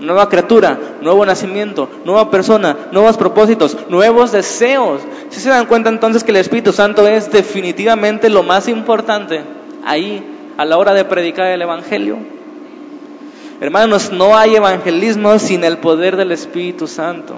Nueva 0.04 0.28
criatura, 0.28 0.78
nuevo 1.02 1.26
nacimiento, 1.26 1.90
nueva 2.04 2.30
persona, 2.30 2.76
nuevos 2.92 3.16
propósitos, 3.16 3.78
nuevos 3.90 4.34
deseos. 4.34 5.02
Si 5.30 5.40
se 5.40 5.50
dan 5.50 5.66
cuenta 5.66 5.90
entonces 5.90 6.26
que 6.26 6.32
el 6.32 6.38
Espíritu 6.38 6.74
Santo 6.74 7.08
es 7.08 7.32
definitivamente 7.32 8.30
lo 8.30 8.44
más 8.44 8.68
importante 8.68 9.42
ahí 9.86 10.22
a 10.58 10.66
la 10.66 10.78
hora 10.78 10.94
de 10.94 11.06
predicar 11.06 11.48
el 11.48 11.62
Evangelio. 11.62 12.18
Hermanos, 13.62 14.12
no 14.12 14.36
hay 14.36 14.56
evangelismo 14.56 15.40
sin 15.40 15.64
el 15.64 15.78
poder 15.78 16.18
del 16.18 16.34
Espíritu 16.34 16.86
Santo. 16.86 17.36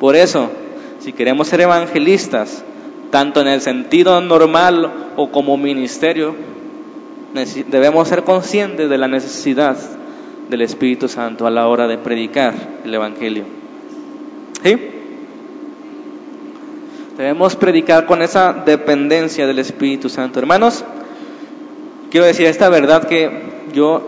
Por 0.00 0.16
eso, 0.16 0.48
si 1.00 1.12
queremos 1.12 1.48
ser 1.48 1.60
evangelistas, 1.60 2.64
tanto 3.10 3.42
en 3.42 3.48
el 3.48 3.60
sentido 3.60 4.18
normal 4.22 5.12
o 5.16 5.30
como 5.30 5.58
ministerio, 5.58 6.34
debemos 7.68 8.08
ser 8.08 8.24
conscientes 8.24 8.88
de 8.88 8.96
la 8.96 9.08
necesidad 9.08 9.76
del 10.48 10.62
Espíritu 10.62 11.08
Santo 11.08 11.46
a 11.46 11.50
la 11.50 11.68
hora 11.68 11.86
de 11.86 11.98
predicar 11.98 12.54
el 12.84 12.94
Evangelio. 12.94 13.44
¿Sí? 14.62 14.76
Debemos 17.16 17.56
predicar 17.56 18.06
con 18.06 18.22
esa 18.22 18.52
dependencia 18.52 19.46
del 19.46 19.58
Espíritu 19.58 20.08
Santo. 20.08 20.38
Hermanos, 20.38 20.84
quiero 22.10 22.26
decir 22.26 22.46
esta 22.46 22.68
verdad 22.68 23.06
que 23.06 23.30
yo 23.72 24.02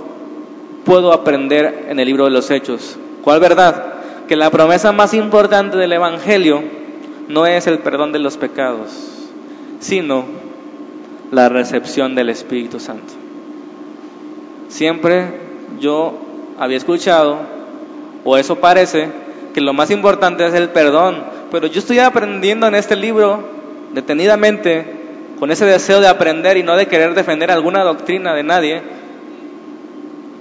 puedo 0.84 1.12
aprender 1.12 1.86
en 1.88 1.98
el 1.98 2.06
libro 2.06 2.24
de 2.24 2.30
los 2.30 2.50
Hechos. 2.50 2.98
¿Cuál 3.22 3.40
verdad? 3.40 3.94
Que 4.28 4.36
la 4.36 4.50
promesa 4.50 4.92
más 4.92 5.14
importante 5.14 5.76
del 5.76 5.92
Evangelio 5.92 6.62
no 7.28 7.46
es 7.46 7.66
el 7.66 7.78
perdón 7.78 8.12
de 8.12 8.18
los 8.18 8.36
pecados, 8.36 8.90
sino 9.80 10.24
la 11.30 11.48
recepción 11.48 12.14
del 12.14 12.30
Espíritu 12.30 12.80
Santo. 12.80 13.12
Siempre 14.68 15.40
yo 15.80 16.23
había 16.58 16.76
escuchado, 16.76 17.38
o 18.24 18.36
eso 18.36 18.56
parece, 18.56 19.08
que 19.52 19.60
lo 19.60 19.72
más 19.72 19.90
importante 19.90 20.46
es 20.46 20.54
el 20.54 20.70
perdón, 20.70 21.24
pero 21.50 21.66
yo 21.66 21.78
estoy 21.78 21.98
aprendiendo 22.00 22.66
en 22.66 22.74
este 22.74 22.96
libro 22.96 23.48
detenidamente, 23.92 25.02
con 25.38 25.50
ese 25.50 25.64
deseo 25.64 26.00
de 26.00 26.08
aprender 26.08 26.56
y 26.56 26.62
no 26.62 26.76
de 26.76 26.86
querer 26.86 27.14
defender 27.14 27.50
alguna 27.50 27.82
doctrina 27.82 28.34
de 28.34 28.42
nadie, 28.42 28.82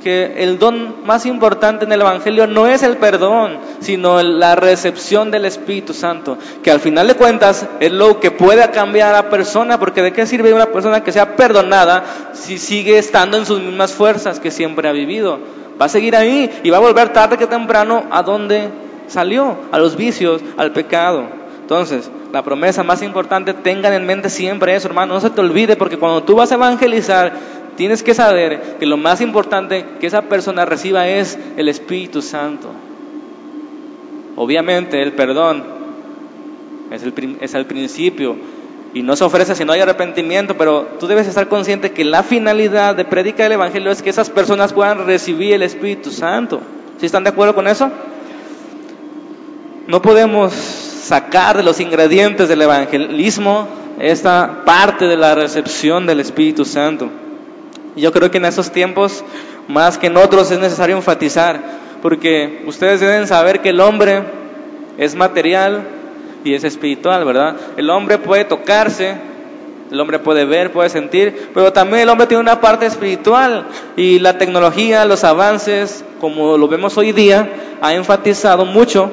que 0.03 0.43
el 0.43 0.60
don 0.60 1.05
más 1.05 1.25
importante 1.25 1.86
en 1.86 1.91
el 1.91 2.01
Evangelio 2.01 2.45
no 2.45 2.67
es 2.67 2.83
el 2.83 2.98
perdón, 2.98 3.57
sino 3.79 4.22
la 4.22 4.55
recepción 4.55 5.31
del 5.31 5.45
Espíritu 5.45 5.93
Santo, 5.93 6.38
que 6.62 6.72
al 6.72 6.79
final 6.79 7.07
de 7.07 7.15
cuentas 7.15 7.65
es 7.79 7.91
lo 7.91 8.19
que 8.19 8.29
puede 8.29 8.69
cambiar 8.72 9.10
a 9.10 9.24
la 9.24 9.29
persona, 9.29 9.79
porque 9.79 10.01
de 10.01 10.12
qué 10.12 10.25
sirve 10.25 10.53
una 10.53 10.67
persona 10.67 11.03
que 11.03 11.12
sea 11.12 11.36
perdonada 11.36 12.03
si 12.33 12.57
sigue 12.57 12.98
estando 12.98 13.38
en 13.38 13.45
sus 13.45 13.62
mismas 13.62 13.93
fuerzas 13.93 14.39
que 14.39 14.51
siempre 14.51 14.89
ha 14.89 14.91
vivido. 14.91 15.39
Va 15.81 15.86
a 15.86 15.89
seguir 15.89 16.15
ahí 16.15 16.51
y 16.63 16.69
va 16.69 16.77
a 16.77 16.81
volver 16.81 17.13
tarde 17.13 17.38
que 17.38 17.48
temprano 17.48 18.03
a 18.12 18.22
donde 18.22 18.69
salió, 19.07 19.57
a 19.72 19.79
los 19.79 19.95
vicios, 19.95 20.41
al 20.57 20.72
pecado. 20.72 21.25
Entonces, 21.62 22.12
la 22.33 22.43
promesa 22.43 22.83
más 22.83 23.01
importante, 23.01 23.53
tengan 23.53 23.93
en 23.93 24.05
mente 24.05 24.29
siempre 24.29 24.75
eso, 24.75 24.88
hermano, 24.88 25.13
no 25.13 25.22
se 25.22 25.29
te 25.29 25.39
olvide, 25.39 25.75
porque 25.75 25.98
cuando 25.98 26.24
tú 26.24 26.36
vas 26.36 26.51
a 26.51 26.55
evangelizar, 26.55 27.33
tienes 27.75 28.03
que 28.03 28.13
saber 28.13 28.77
que 28.80 28.86
lo 28.86 28.98
más 28.98 29.22
importante 29.22 29.86
que 30.00 30.08
esa 30.08 30.24
persona 30.24 30.65
reciba 30.65 31.08
es 31.08 31.38
el 31.58 31.70
Espíritu 31.70 32.22
Santo. 32.22 32.70
Obviamente 34.36 35.01
el 35.01 35.13
perdón 35.13 35.63
es 36.92 37.03
el, 37.03 37.38
es 37.39 37.53
el 37.53 37.65
principio 37.65 38.36
y 38.94 39.01
no 39.01 39.15
se 39.15 39.24
ofrece 39.24 39.56
si 39.56 39.65
no 39.65 39.74
hay 39.74 39.82
arrepentimiento, 39.82 40.56
pero 40.56 40.88
tú 41.00 41.08
debes 41.08 41.27
estar 41.27 41.48
consciente 41.48 41.92
que 41.92 42.06
la 42.06 42.22
finalidad 42.22 42.96
de 42.96 43.06
predicar 43.06 43.48
el 43.48 43.53
Evangelio 43.53 43.92
es 43.92 44.01
que 44.01 44.12
esas 44.12 44.30
personas 44.30 44.74
puedan 44.74 45.06
recibir 45.06 45.53
el 45.53 45.63
Espíritu 45.63 46.12
Santo. 46.12 46.62
¿Sí 47.00 47.08
están 47.08 47.24
de 47.24 47.32
acuerdo 47.32 47.56
con 47.56 47.68
eso? 47.68 47.89
No 49.88 50.01
podemos 50.01 50.53
sacar 50.53 51.58
de 51.58 51.63
los 51.63 51.80
ingredientes 51.80 52.48
del 52.48 52.62
evangelismo 52.62 53.68
esta 54.00 54.63
parte 54.63 55.06
de 55.06 55.18
la 55.18 55.36
recepción 55.36 56.06
del 56.06 56.20
Espíritu 56.20 56.63
Santo. 56.63 57.10
Yo 57.95 58.12
creo 58.12 58.31
que 58.31 58.38
en 58.38 58.45
esos 58.45 58.71
tiempos, 58.71 59.23
más 59.67 59.97
que 59.97 60.07
en 60.07 60.17
otros, 60.17 60.50
es 60.51 60.59
necesario 60.59 60.95
enfatizar, 60.95 61.59
porque 62.01 62.63
ustedes 62.65 63.00
deben 63.00 63.27
saber 63.27 63.62
que 63.62 63.69
el 63.69 63.79
hombre 63.79 64.23
es 64.97 65.15
material 65.15 65.83
y 66.43 66.53
es 66.53 66.63
espiritual, 66.63 67.23
¿verdad? 67.23 67.55
El 67.77 67.89
hombre 67.89 68.17
puede 68.17 68.45
tocarse, 68.45 69.15
el 69.91 70.00
hombre 70.00 70.17
puede 70.17 70.45
ver, 70.45 70.71
puede 70.71 70.89
sentir, 70.89 71.50
pero 71.53 71.71
también 71.71 72.01
el 72.01 72.09
hombre 72.09 72.25
tiene 72.25 72.41
una 72.41 72.59
parte 72.59 72.88
espiritual 72.88 73.67
y 73.95 74.17
la 74.19 74.38
tecnología, 74.39 75.05
los 75.05 75.23
avances, 75.23 76.03
como 76.19 76.57
lo 76.57 76.67
vemos 76.67 76.97
hoy 76.97 77.12
día, 77.12 77.47
ha 77.79 77.93
enfatizado 77.93 78.65
mucho 78.65 79.12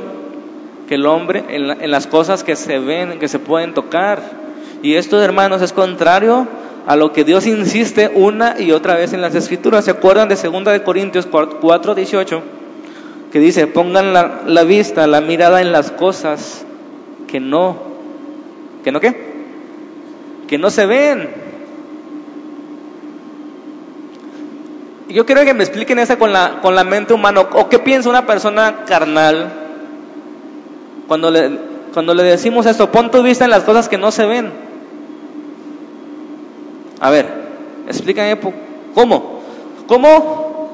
que 0.89 0.95
el 0.95 1.05
hombre 1.05 1.45
en, 1.51 1.83
en 1.83 1.91
las 1.91 2.07
cosas 2.07 2.43
que 2.43 2.57
se 2.57 2.79
ven, 2.79 3.19
que 3.19 3.29
se 3.29 3.39
pueden 3.39 3.75
tocar. 3.75 4.21
Y 4.83 4.95
esto, 4.95 5.23
hermanos, 5.23 5.61
es 5.61 5.73
contrario 5.75 6.49
a 6.87 6.97
lo 6.97 7.13
que 7.13 7.25
Dios 7.25 7.47
insiste 7.47 8.11
una 8.15 8.61
y 8.61 8.73
otra 8.73 8.95
vez 8.95 9.13
en 9.13 9.21
las 9.21 9.35
escrituras. 9.35 9.85
¿Se 9.85 9.91
acuerdan 9.91 10.29
de 10.29 10.37
2 10.37 10.65
de 10.65 10.83
Corintios 10.83 11.27
4, 11.27 11.95
18? 11.95 12.43
Que 13.33 13.39
dice, 13.39 13.67
pongan 13.67 14.13
la, 14.13 14.43
la, 14.47 14.65
vista, 14.65 15.07
la 15.07 15.21
mirada 15.21 15.61
en 15.61 15.73
las 15.73 15.91
cosas 15.91 16.65
que 17.29 17.39
no, 17.39 17.77
que 18.83 18.91
no 18.91 19.01
qué, 19.01 19.15
que 20.49 20.59
no 20.59 20.71
se 20.71 20.87
ven. 20.87 21.31
Yo 25.09 25.27
quiero 25.27 25.45
que 25.45 25.55
me 25.55 25.65
expliquen 25.65 25.99
esa 25.99 26.19
con 26.19 26.33
la, 26.33 26.61
con 26.61 26.75
la 26.75 26.85
mente 26.85 27.13
humana, 27.13 27.41
o 27.41 27.69
qué 27.69 27.79
piensa 27.79 28.09
una 28.09 28.27
persona 28.27 28.85
carnal 28.87 29.51
Cuando 31.09 31.31
le, 31.31 31.51
cuando 31.93 32.15
le 32.15 32.23
decimos 32.23 32.67
esto, 32.67 32.93
pon 32.93 33.11
tu 33.11 33.23
vista 33.23 33.45
en 33.45 33.51
las 33.51 33.65
cosas 33.65 33.89
que 33.89 33.99
no 33.99 34.13
se 34.13 34.27
ven. 34.27 34.70
A 37.01 37.11
ver, 37.11 37.27
explícame 37.89 38.39
cómo. 38.95 39.41
¿Cómo 39.87 40.71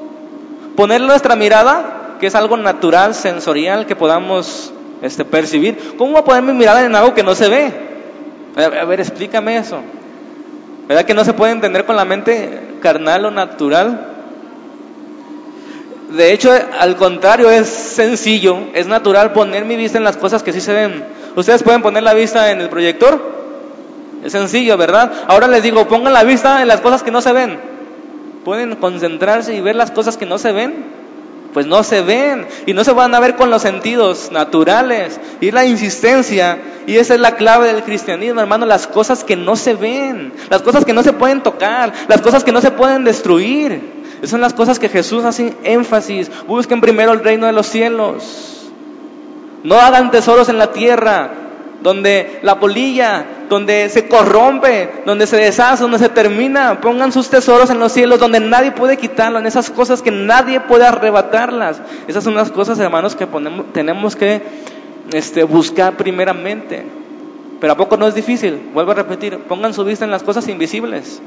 poner 0.75 1.01
nuestra 1.01 1.35
mirada, 1.35 2.17
que 2.19 2.27
es 2.27 2.35
algo 2.35 2.57
natural, 2.57 3.15
sensorial, 3.15 3.85
que 3.85 3.95
podamos 3.95 4.71
este, 5.01 5.25
percibir? 5.25 5.95
¿Cómo 5.97 6.23
poner 6.23 6.43
mi 6.43 6.53
mirada 6.53 6.85
en 6.85 6.93
algo 6.93 7.13
que 7.13 7.23
no 7.23 7.33
se 7.33 7.47
ve? 7.47 7.71
A 8.55 8.85
ver, 8.85 8.99
explícame 8.99 9.57
eso. 9.57 9.79
¿Verdad 10.87 11.05
que 11.05 11.13
no 11.13 11.23
se 11.23 11.33
puede 11.33 11.53
entender 11.53 11.85
con 11.85 11.95
la 11.95 12.05
mente 12.05 12.77
carnal 12.81 13.25
o 13.25 13.31
natural? 13.31 14.13
De 16.09 16.31
hecho, 16.31 16.51
al 16.79 16.95
contrario, 16.95 17.49
es 17.49 17.67
sencillo, 17.67 18.57
es 18.73 18.87
natural 18.87 19.33
poner 19.33 19.65
mi 19.65 19.75
vista 19.75 19.97
en 19.97 20.03
las 20.03 20.17
cosas 20.17 20.43
que 20.43 20.53
sí 20.53 20.61
se 20.61 20.73
ven. 20.73 21.03
¿Ustedes 21.35 21.63
pueden 21.63 21.81
poner 21.81 22.03
la 22.03 22.13
vista 22.13 22.51
en 22.51 22.61
el 22.61 22.69
proyector? 22.69 23.36
Es 24.23 24.31
sencillo, 24.31 24.77
¿verdad? 24.77 25.11
Ahora 25.27 25.47
les 25.47 25.63
digo, 25.63 25.87
pongan 25.87 26.13
la 26.13 26.23
vista 26.23 26.61
en 26.61 26.67
las 26.67 26.81
cosas 26.81 27.03
que 27.03 27.11
no 27.11 27.21
se 27.21 27.33
ven. 27.33 27.59
¿Pueden 28.43 28.75
concentrarse 28.75 29.55
y 29.55 29.61
ver 29.61 29.75
las 29.75 29.91
cosas 29.91 30.17
que 30.17 30.25
no 30.25 30.37
se 30.37 30.51
ven? 30.51 30.97
Pues 31.53 31.65
no 31.65 31.83
se 31.83 32.01
ven 32.01 32.45
y 32.65 32.73
no 32.73 32.83
se 32.83 32.93
van 32.93 33.15
a 33.15 33.19
ver 33.19 33.35
con 33.35 33.49
los 33.49 33.61
sentidos 33.61 34.31
naturales. 34.31 35.19
Y 35.41 35.51
la 35.51 35.65
insistencia, 35.65 36.57
y 36.85 36.97
esa 36.97 37.15
es 37.15 37.19
la 37.19 37.35
clave 37.35 37.73
del 37.73 37.83
cristianismo, 37.83 38.39
hermano, 38.39 38.65
las 38.65 38.87
cosas 38.87 39.23
que 39.23 39.35
no 39.35 39.55
se 39.55 39.73
ven, 39.73 40.33
las 40.49 40.61
cosas 40.61 40.85
que 40.85 40.93
no 40.93 41.03
se 41.03 41.13
pueden 41.13 41.41
tocar, 41.41 41.93
las 42.07 42.21
cosas 42.21 42.43
que 42.43 42.51
no 42.51 42.61
se 42.61 42.71
pueden 42.71 43.03
destruir. 43.03 43.97
Esas 44.17 44.31
son 44.31 44.41
las 44.41 44.53
cosas 44.53 44.79
que 44.79 44.89
Jesús 44.89 45.23
hace 45.23 45.53
énfasis. 45.63 46.31
Busquen 46.47 46.81
primero 46.81 47.13
el 47.13 47.23
reino 47.23 47.45
de 47.45 47.53
los 47.53 47.67
cielos. 47.67 48.69
No 49.63 49.75
hagan 49.75 50.11
tesoros 50.11 50.49
en 50.49 50.57
la 50.57 50.71
tierra, 50.71 51.31
donde 51.81 52.39
la 52.41 52.59
polilla, 52.59 53.25
donde 53.49 53.89
se 53.89 54.07
corrompe, 54.07 55.03
donde 55.05 55.27
se 55.27 55.37
deshace, 55.37 55.83
donde 55.83 55.99
se 55.99 56.09
termina. 56.09 56.79
Pongan 56.81 57.11
sus 57.11 57.29
tesoros 57.29 57.69
en 57.69 57.79
los 57.79 57.91
cielos, 57.91 58.19
donde 58.19 58.39
nadie 58.39 58.71
puede 58.71 58.97
quitarlo, 58.97 59.39
en 59.39 59.45
esas 59.45 59.69
cosas 59.69 60.01
que 60.01 60.11
nadie 60.11 60.59
puede 60.59 60.85
arrebatarlas. 60.85 61.81
Esas 62.07 62.23
son 62.23 62.35
las 62.35 62.51
cosas, 62.51 62.79
hermanos, 62.79 63.15
que 63.15 63.27
tenemos 63.73 64.15
que 64.15 64.41
este, 65.13 65.43
buscar 65.43 65.97
primeramente. 65.97 66.85
Pero 67.59 67.73
a 67.73 67.77
poco 67.77 67.97
no 67.97 68.07
es 68.07 68.13
difícil, 68.13 68.69
vuelvo 68.73 68.91
a 68.91 68.95
repetir, 68.95 69.39
pongan 69.39 69.73
su 69.73 69.83
vista 69.83 70.05
en 70.05 70.11
las 70.11 70.23
cosas 70.23 70.47
invisibles. 70.47 71.21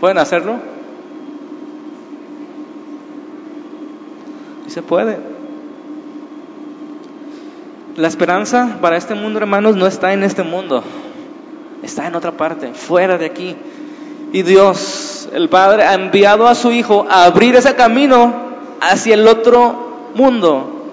¿Pueden 0.00 0.18
hacerlo? 0.18 0.56
Y 4.66 4.70
se 4.70 4.82
puede. 4.82 5.33
La 7.96 8.08
esperanza 8.08 8.78
para 8.80 8.96
este 8.96 9.14
mundo, 9.14 9.38
hermanos, 9.38 9.76
no 9.76 9.86
está 9.86 10.12
en 10.12 10.24
este 10.24 10.42
mundo. 10.42 10.82
Está 11.82 12.06
en 12.06 12.14
otra 12.14 12.32
parte, 12.32 12.72
fuera 12.74 13.18
de 13.18 13.26
aquí. 13.26 13.56
Y 14.32 14.42
Dios, 14.42 15.28
el 15.32 15.48
Padre, 15.48 15.84
ha 15.84 15.94
enviado 15.94 16.48
a 16.48 16.54
su 16.54 16.72
Hijo 16.72 17.06
a 17.08 17.24
abrir 17.24 17.54
ese 17.54 17.74
camino 17.76 18.34
hacia 18.80 19.14
el 19.14 19.28
otro 19.28 20.10
mundo 20.14 20.90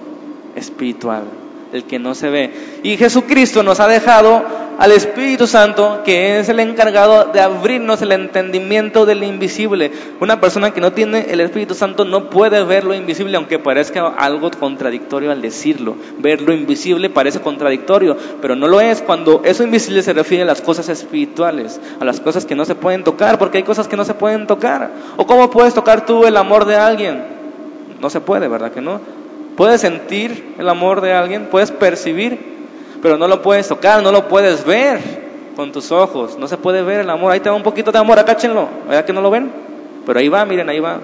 espiritual, 0.54 1.24
el 1.72 1.84
que 1.84 1.98
no 1.98 2.14
se 2.14 2.30
ve. 2.30 2.50
Y 2.82 2.96
Jesucristo 2.96 3.62
nos 3.62 3.80
ha 3.80 3.88
dejado 3.88 4.44
al 4.78 4.92
Espíritu 4.92 5.46
Santo, 5.46 6.02
que 6.04 6.38
es 6.38 6.48
el 6.48 6.58
encargado 6.60 7.26
de 7.32 7.40
abrirnos 7.40 8.02
el 8.02 8.12
entendimiento 8.12 9.06
del 9.06 9.22
invisible. 9.22 9.92
Una 10.20 10.40
persona 10.40 10.72
que 10.72 10.80
no 10.80 10.92
tiene 10.92 11.26
el 11.30 11.40
Espíritu 11.40 11.74
Santo 11.74 12.04
no 12.04 12.30
puede 12.30 12.64
ver 12.64 12.84
lo 12.84 12.94
invisible, 12.94 13.36
aunque 13.36 13.58
parezca 13.58 14.08
algo 14.08 14.50
contradictorio 14.50 15.30
al 15.30 15.42
decirlo. 15.42 15.96
Ver 16.18 16.42
lo 16.42 16.52
invisible 16.52 17.10
parece 17.10 17.40
contradictorio, 17.40 18.16
pero 18.40 18.56
no 18.56 18.66
lo 18.66 18.80
es 18.80 19.02
cuando 19.02 19.42
eso 19.44 19.62
invisible 19.62 20.02
se 20.02 20.12
refiere 20.12 20.42
a 20.42 20.46
las 20.46 20.60
cosas 20.60 20.88
espirituales, 20.88 21.80
a 22.00 22.04
las 22.04 22.20
cosas 22.20 22.44
que 22.44 22.54
no 22.54 22.64
se 22.64 22.74
pueden 22.74 23.04
tocar, 23.04 23.38
porque 23.38 23.58
hay 23.58 23.64
cosas 23.64 23.88
que 23.88 23.96
no 23.96 24.04
se 24.04 24.14
pueden 24.14 24.46
tocar. 24.46 24.90
¿O 25.16 25.26
cómo 25.26 25.50
puedes 25.50 25.74
tocar 25.74 26.06
tú 26.06 26.26
el 26.26 26.36
amor 26.36 26.64
de 26.64 26.76
alguien? 26.76 27.22
No 28.00 28.10
se 28.10 28.20
puede, 28.20 28.48
¿verdad 28.48 28.72
que 28.72 28.80
no? 28.80 29.21
Puedes 29.56 29.80
sentir 29.80 30.54
el 30.58 30.68
amor 30.68 31.00
de 31.00 31.12
alguien, 31.12 31.48
puedes 31.50 31.70
percibir, 31.70 32.38
pero 33.02 33.18
no 33.18 33.28
lo 33.28 33.42
puedes 33.42 33.68
tocar, 33.68 34.02
no 34.02 34.12
lo 34.12 34.28
puedes 34.28 34.64
ver 34.64 35.00
con 35.56 35.72
tus 35.72 35.92
ojos, 35.92 36.38
no 36.38 36.48
se 36.48 36.56
puede 36.56 36.82
ver 36.82 37.00
el 37.00 37.10
amor. 37.10 37.32
Ahí 37.32 37.40
te 37.40 37.50
un 37.50 37.62
poquito 37.62 37.92
de 37.92 37.98
amor, 37.98 38.18
acáchenlo, 38.18 38.68
¿verdad 38.88 39.04
que 39.04 39.12
no 39.12 39.20
lo 39.20 39.30
ven? 39.30 39.50
Pero 40.06 40.18
ahí 40.18 40.28
va, 40.28 40.44
miren, 40.44 40.68
ahí 40.68 40.80
va. 40.80 41.00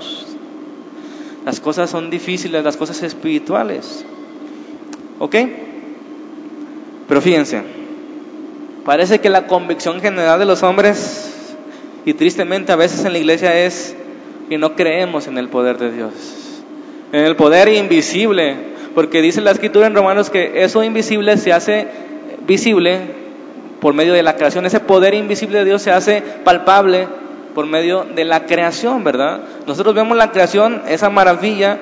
Las 1.44 1.61
cosas 1.61 1.90
son 1.90 2.11
difíciles, 2.11 2.64
las 2.64 2.76
cosas 2.76 3.02
espirituales. 3.02 4.04
¿Ok? 5.18 5.37
Pero 7.08 7.20
fíjense, 7.20 7.62
parece 8.84 9.18
que 9.20 9.30
la 9.30 9.46
convicción 9.46 10.00
general 10.00 10.38
de 10.38 10.44
los 10.44 10.62
hombres, 10.62 11.54
y 12.04 12.14
tristemente 12.14 12.72
a 12.72 12.76
veces 12.76 13.04
en 13.04 13.12
la 13.12 13.18
iglesia, 13.18 13.58
es 13.58 13.96
que 14.48 14.58
no 14.58 14.74
creemos 14.74 15.26
en 15.26 15.38
el 15.38 15.48
poder 15.48 15.78
de 15.78 15.92
Dios, 15.92 16.12
en 17.12 17.24
el 17.24 17.36
poder 17.36 17.68
invisible, 17.68 18.56
porque 18.94 19.22
dice 19.22 19.40
la 19.40 19.50
escritura 19.50 19.86
en 19.86 19.94
Romanos 19.94 20.30
que 20.30 20.62
eso 20.62 20.82
invisible 20.82 21.36
se 21.36 21.52
hace 21.52 21.86
visible 22.46 23.00
por 23.80 23.94
medio 23.94 24.12
de 24.12 24.22
la 24.22 24.36
creación, 24.36 24.66
ese 24.66 24.80
poder 24.80 25.14
invisible 25.14 25.58
de 25.58 25.64
Dios 25.64 25.82
se 25.82 25.92
hace 25.92 26.22
palpable 26.44 27.06
por 27.54 27.66
medio 27.66 28.04
de 28.04 28.24
la 28.24 28.46
creación, 28.46 29.04
¿verdad? 29.04 29.40
Nosotros 29.66 29.94
vemos 29.94 30.16
la 30.16 30.30
creación, 30.30 30.82
esa 30.88 31.10
maravilla, 31.10 31.78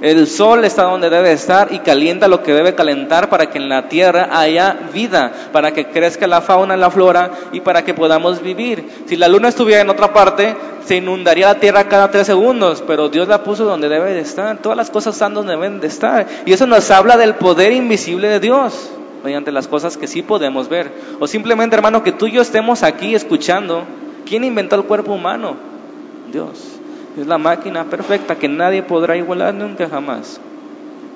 el 0.00 0.26
sol 0.26 0.64
está 0.64 0.82
donde 0.82 1.08
debe 1.08 1.32
estar 1.32 1.68
y 1.72 1.78
calienta 1.78 2.28
lo 2.28 2.42
que 2.42 2.52
debe 2.52 2.74
calentar 2.74 3.30
para 3.30 3.46
que 3.46 3.56
en 3.56 3.70
la 3.70 3.88
tierra 3.88 4.28
haya 4.30 4.76
vida, 4.92 5.32
para 5.52 5.72
que 5.72 5.86
crezca 5.86 6.26
la 6.26 6.42
fauna, 6.42 6.76
la 6.76 6.90
flora 6.90 7.30
y 7.52 7.60
para 7.60 7.82
que 7.82 7.94
podamos 7.94 8.42
vivir. 8.42 8.84
Si 9.06 9.16
la 9.16 9.28
luna 9.28 9.48
estuviera 9.48 9.80
en 9.80 9.88
otra 9.88 10.12
parte, 10.12 10.54
se 10.86 10.96
inundaría 10.96 11.48
la 11.48 11.58
tierra 11.58 11.88
cada 11.88 12.12
tres 12.12 12.28
segundos, 12.28 12.82
pero 12.86 13.08
Dios 13.08 13.26
la 13.26 13.42
puso 13.42 13.64
donde 13.64 13.88
debe 13.88 14.14
de 14.14 14.20
estar. 14.20 14.58
Todas 14.58 14.78
las 14.78 14.88
cosas 14.88 15.14
están 15.14 15.34
donde 15.34 15.52
deben 15.52 15.80
de 15.80 15.88
estar. 15.88 16.26
Y 16.46 16.52
eso 16.52 16.66
nos 16.66 16.90
habla 16.92 17.16
del 17.16 17.34
poder 17.34 17.72
invisible 17.72 18.28
de 18.28 18.38
Dios, 18.38 18.90
mediante 19.24 19.50
las 19.50 19.66
cosas 19.66 19.96
que 19.96 20.06
sí 20.06 20.22
podemos 20.22 20.68
ver. 20.68 20.92
O 21.18 21.26
simplemente, 21.26 21.74
hermano, 21.74 22.04
que 22.04 22.12
tú 22.12 22.28
y 22.28 22.32
yo 22.32 22.42
estemos 22.42 22.84
aquí 22.84 23.16
escuchando. 23.16 23.82
¿Quién 24.26 24.44
inventó 24.44 24.76
el 24.76 24.84
cuerpo 24.84 25.12
humano? 25.12 25.56
Dios. 26.32 26.62
Es 27.18 27.26
la 27.26 27.38
máquina 27.38 27.84
perfecta 27.84 28.36
que 28.36 28.48
nadie 28.48 28.84
podrá 28.84 29.16
igualar 29.16 29.54
nunca 29.54 29.88
jamás. 29.88 30.40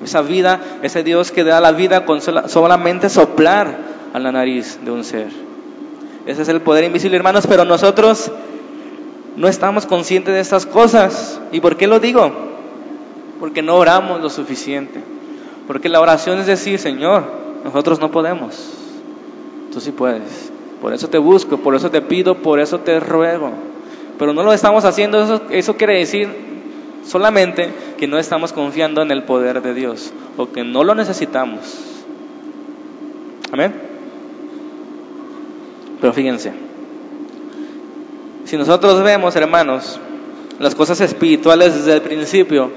Esa 0.03 0.21
vida, 0.21 0.59
ese 0.81 1.03
Dios 1.03 1.31
que 1.31 1.45
da 1.45 1.61
la 1.61 1.71
vida 1.71 2.05
con 2.05 2.19
solamente 2.21 3.07
soplar 3.07 3.77
a 4.13 4.19
la 4.19 4.33
nariz 4.33 4.79
de 4.83 4.91
un 4.91 5.05
ser. 5.05 5.29
Ese 6.25 6.41
es 6.41 6.49
el 6.49 6.59
poder 6.59 6.83
invisible, 6.83 7.15
hermanos, 7.15 7.47
pero 7.47 7.63
nosotros 7.63 8.31
no 9.35 9.47
estamos 9.47 9.85
conscientes 9.85 10.33
de 10.33 10.39
estas 10.39 10.65
cosas. 10.65 11.39
¿Y 11.51 11.59
por 11.59 11.77
qué 11.77 11.87
lo 11.87 11.99
digo? 11.99 12.31
Porque 13.39 13.61
no 13.61 13.75
oramos 13.75 14.21
lo 14.21 14.29
suficiente. 14.29 15.01
Porque 15.67 15.89
la 15.89 15.99
oración 15.99 16.39
es 16.39 16.47
decir, 16.47 16.79
Señor, 16.79 17.23
nosotros 17.63 17.99
no 17.99 18.11
podemos. 18.11 18.71
Tú 19.73 19.79
sí 19.79 19.91
puedes. 19.91 20.51
Por 20.81 20.93
eso 20.93 21.09
te 21.09 21.17
busco, 21.17 21.57
por 21.57 21.75
eso 21.75 21.91
te 21.91 22.01
pido, 22.01 22.35
por 22.39 22.59
eso 22.59 22.79
te 22.79 22.99
ruego 22.99 23.51
pero 24.21 24.33
no 24.33 24.43
lo 24.43 24.53
estamos 24.53 24.85
haciendo, 24.85 25.19
eso, 25.19 25.41
eso 25.49 25.77
quiere 25.77 25.97
decir 25.97 26.29
solamente 27.03 27.71
que 27.97 28.05
no 28.05 28.19
estamos 28.19 28.53
confiando 28.53 29.01
en 29.01 29.09
el 29.09 29.23
poder 29.23 29.63
de 29.63 29.73
Dios 29.73 30.13
o 30.37 30.51
que 30.51 30.63
no 30.63 30.83
lo 30.83 30.93
necesitamos. 30.93 32.03
Amén. 33.51 33.73
Pero 35.99 36.13
fíjense, 36.13 36.53
si 38.51 38.57
nosotros 38.57 39.01
vemos, 39.01 39.33
hermanos, 39.37 39.97
las 40.59 40.75
cosas 40.75 40.99
espirituales 40.99 41.73
desde 41.73 41.93
el 41.93 42.01
principio, 42.01 42.69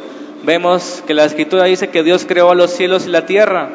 vemos 0.45 1.03
que 1.05 1.15
la 1.15 1.25
escritura 1.25 1.65
dice 1.65 1.89
que 1.89 2.05
Dios 2.05 2.27
creó 2.29 2.55
los 2.55 2.71
cielos 2.71 3.09
y 3.09 3.11
la 3.11 3.27
tierra, 3.27 3.71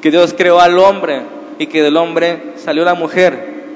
que 0.00 0.10
Dios 0.10 0.32
creó 0.34 0.60
al 0.60 0.78
hombre 0.78 1.24
y 1.58 1.66
que 1.66 1.82
del 1.82 1.98
hombre 1.98 2.54
salió 2.56 2.86
la 2.86 2.94
mujer. 2.94 3.66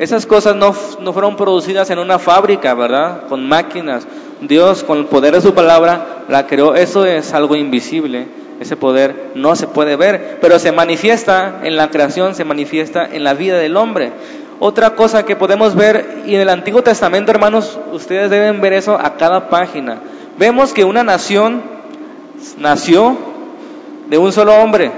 Esas 0.00 0.26
cosas 0.26 0.56
no, 0.56 0.74
no, 1.00 1.12
fueron 1.12 1.36
producidas 1.36 1.88
en 1.90 2.00
una 2.00 2.18
fábrica, 2.18 2.74
¿verdad? 2.74 3.28
Con 3.28 3.46
máquinas. 3.46 4.04
Dios, 4.40 4.82
con 4.82 4.98
el 4.98 5.04
poder 5.04 5.34
de 5.34 5.42
su 5.42 5.54
palabra, 5.54 6.24
la 6.28 6.48
creó. 6.48 6.74
Eso 6.74 7.06
es 7.06 7.32
algo 7.32 7.54
invisible. 7.54 8.26
Ese 8.58 8.74
poder 8.74 9.30
no 9.36 9.54
se 9.54 9.68
puede 9.68 9.94
ver, 9.94 10.38
pero 10.40 10.58
se 10.58 10.72
manifiesta 10.72 11.60
en 11.62 11.76
la 11.76 11.90
creación, 11.90 12.34
se 12.34 12.44
manifiesta 12.44 13.08
en 13.12 13.22
la 13.22 13.34
vida 13.34 13.56
del 13.56 13.76
hombre. 13.76 14.10
Otra 14.58 14.94
cosa 14.94 15.24
que 15.24 15.36
podemos 15.36 15.74
ver, 15.74 16.22
y 16.26 16.34
en 16.34 16.40
el 16.40 16.48
Antiguo 16.48 16.82
Testamento, 16.82 17.30
hermanos, 17.30 17.78
ustedes 17.92 18.30
deben 18.30 18.60
ver 18.60 18.72
eso 18.72 18.94
a 18.94 19.16
cada 19.16 19.48
página. 19.50 19.98
Vemos 20.38 20.72
que 20.72 20.84
una 20.84 21.04
nación 21.04 21.62
nació 22.58 23.16
de 24.08 24.18
un 24.18 24.32
solo 24.32 24.54
hombre, 24.54 24.90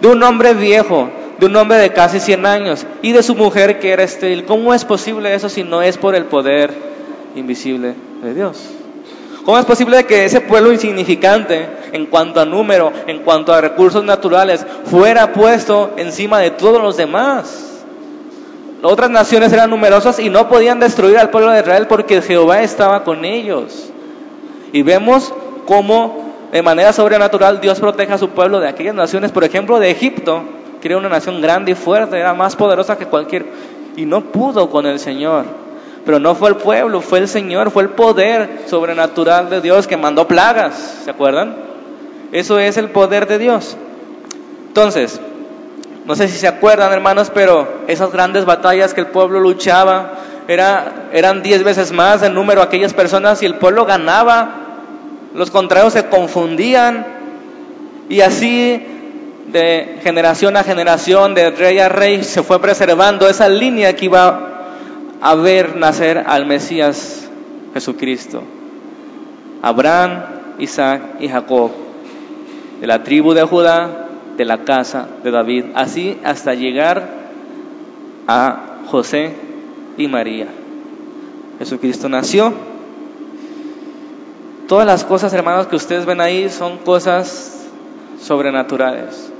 de 0.00 0.08
un 0.08 0.22
hombre 0.22 0.52
viejo, 0.52 1.08
de 1.38 1.46
un 1.46 1.56
hombre 1.56 1.78
de 1.78 1.92
casi 1.92 2.20
100 2.20 2.46
años 2.46 2.86
y 3.02 3.12
de 3.12 3.22
su 3.22 3.34
mujer 3.34 3.78
que 3.78 3.90
era 3.90 4.02
estéril. 4.02 4.44
¿Cómo 4.44 4.74
es 4.74 4.84
posible 4.84 5.34
eso 5.34 5.48
si 5.48 5.62
no 5.62 5.82
es 5.82 5.96
por 5.96 6.14
el 6.14 6.26
poder 6.26 6.72
invisible 7.34 7.94
de 8.22 8.34
Dios? 8.34 8.62
¿Cómo 9.44 9.58
es 9.58 9.64
posible 9.64 10.04
que 10.04 10.24
ese 10.24 10.40
pueblo 10.40 10.72
insignificante 10.72 11.68
en 11.92 12.06
cuanto 12.06 12.40
a 12.40 12.44
número, 12.44 12.92
en 13.06 13.20
cuanto 13.20 13.54
a 13.54 13.60
recursos 13.60 14.04
naturales, 14.04 14.66
fuera 14.84 15.32
puesto 15.32 15.92
encima 15.96 16.40
de 16.40 16.50
todos 16.50 16.82
los 16.82 16.96
demás? 16.96 17.75
Otras 18.82 19.10
naciones 19.10 19.52
eran 19.52 19.70
numerosas 19.70 20.18
y 20.18 20.28
no 20.28 20.48
podían 20.48 20.80
destruir 20.80 21.18
al 21.18 21.30
pueblo 21.30 21.50
de 21.50 21.60
Israel 21.60 21.86
porque 21.88 22.20
Jehová 22.20 22.62
estaba 22.62 23.04
con 23.04 23.24
ellos. 23.24 23.90
Y 24.72 24.82
vemos 24.82 25.32
cómo 25.66 26.26
de 26.52 26.62
manera 26.62 26.92
sobrenatural 26.92 27.60
Dios 27.60 27.80
protege 27.80 28.12
a 28.12 28.18
su 28.18 28.30
pueblo 28.30 28.60
de 28.60 28.68
aquellas 28.68 28.94
naciones, 28.94 29.32
por 29.32 29.44
ejemplo, 29.44 29.78
de 29.78 29.90
Egipto, 29.90 30.42
que 30.80 30.88
era 30.88 30.98
una 30.98 31.08
nación 31.08 31.40
grande 31.40 31.72
y 31.72 31.74
fuerte, 31.74 32.18
era 32.18 32.34
más 32.34 32.54
poderosa 32.54 32.96
que 32.96 33.06
cualquier, 33.06 33.46
y 33.96 34.04
no 34.04 34.20
pudo 34.20 34.70
con 34.70 34.86
el 34.86 34.98
Señor. 34.98 35.44
Pero 36.04 36.20
no 36.20 36.34
fue 36.34 36.50
el 36.50 36.56
pueblo, 36.56 37.00
fue 37.00 37.18
el 37.18 37.28
Señor, 37.28 37.70
fue 37.70 37.82
el 37.82 37.88
poder 37.90 38.60
sobrenatural 38.66 39.50
de 39.50 39.60
Dios 39.60 39.86
que 39.86 39.96
mandó 39.96 40.28
plagas, 40.28 41.00
¿se 41.04 41.10
acuerdan? 41.10 41.56
Eso 42.30 42.58
es 42.58 42.76
el 42.76 42.90
poder 42.90 43.26
de 43.26 43.38
Dios. 43.38 43.76
Entonces, 44.68 45.20
no 46.06 46.14
sé 46.14 46.28
si 46.28 46.38
se 46.38 46.46
acuerdan, 46.46 46.92
hermanos, 46.92 47.32
pero 47.34 47.82
esas 47.88 48.12
grandes 48.12 48.44
batallas 48.44 48.94
que 48.94 49.00
el 49.00 49.08
pueblo 49.08 49.40
luchaba 49.40 50.12
era, 50.46 51.08
eran 51.12 51.42
diez 51.42 51.64
veces 51.64 51.90
más 51.90 52.22
en 52.22 52.32
número 52.32 52.62
aquellas 52.62 52.94
personas 52.94 53.42
y 53.42 53.46
el 53.46 53.56
pueblo 53.56 53.84
ganaba. 53.84 54.50
Los 55.34 55.50
contrarios 55.50 55.94
se 55.94 56.06
confundían 56.06 57.04
y 58.08 58.20
así 58.20 58.86
de 59.48 59.98
generación 60.02 60.56
a 60.56 60.62
generación, 60.62 61.34
de 61.34 61.50
rey 61.50 61.80
a 61.80 61.88
rey, 61.88 62.22
se 62.22 62.44
fue 62.44 62.60
preservando 62.60 63.28
esa 63.28 63.48
línea 63.48 63.96
que 63.96 64.04
iba 64.04 64.68
a 65.20 65.34
ver 65.34 65.76
nacer 65.76 66.22
al 66.24 66.46
Mesías 66.46 67.28
Jesucristo. 67.74 68.44
Abraham, 69.60 70.22
Isaac 70.60 71.02
y 71.18 71.28
Jacob, 71.28 71.72
de 72.80 72.86
la 72.86 73.02
tribu 73.02 73.34
de 73.34 73.42
Judá, 73.42 74.05
de 74.36 74.44
la 74.44 74.64
casa 74.64 75.08
de 75.22 75.30
David, 75.30 75.66
así 75.74 76.18
hasta 76.24 76.54
llegar 76.54 77.08
a 78.26 78.80
José 78.86 79.34
y 79.96 80.08
María. 80.08 80.48
Jesucristo 81.58 82.08
nació. 82.08 82.52
Todas 84.68 84.86
las 84.86 85.04
cosas, 85.04 85.32
hermanos, 85.32 85.68
que 85.68 85.76
ustedes 85.76 86.06
ven 86.06 86.20
ahí 86.20 86.48
son 86.50 86.78
cosas 86.78 87.68
sobrenaturales, 88.20 89.32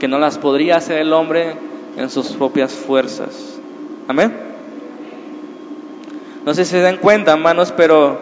que 0.00 0.08
no 0.08 0.18
las 0.18 0.38
podría 0.38 0.76
hacer 0.76 0.98
el 0.98 1.12
hombre 1.12 1.54
en 1.96 2.08
sus 2.10 2.28
propias 2.28 2.72
fuerzas. 2.72 3.58
Amén. 4.08 4.34
No 6.44 6.54
sé 6.54 6.64
si 6.64 6.72
se 6.72 6.80
dan 6.80 6.96
cuenta, 6.96 7.32
hermanos, 7.32 7.72
pero 7.76 8.18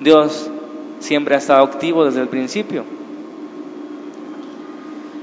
Dios 0.00 0.50
siempre 1.00 1.34
ha 1.34 1.38
estado 1.38 1.64
activo 1.64 2.04
desde 2.04 2.20
el 2.20 2.28
principio. 2.28 2.97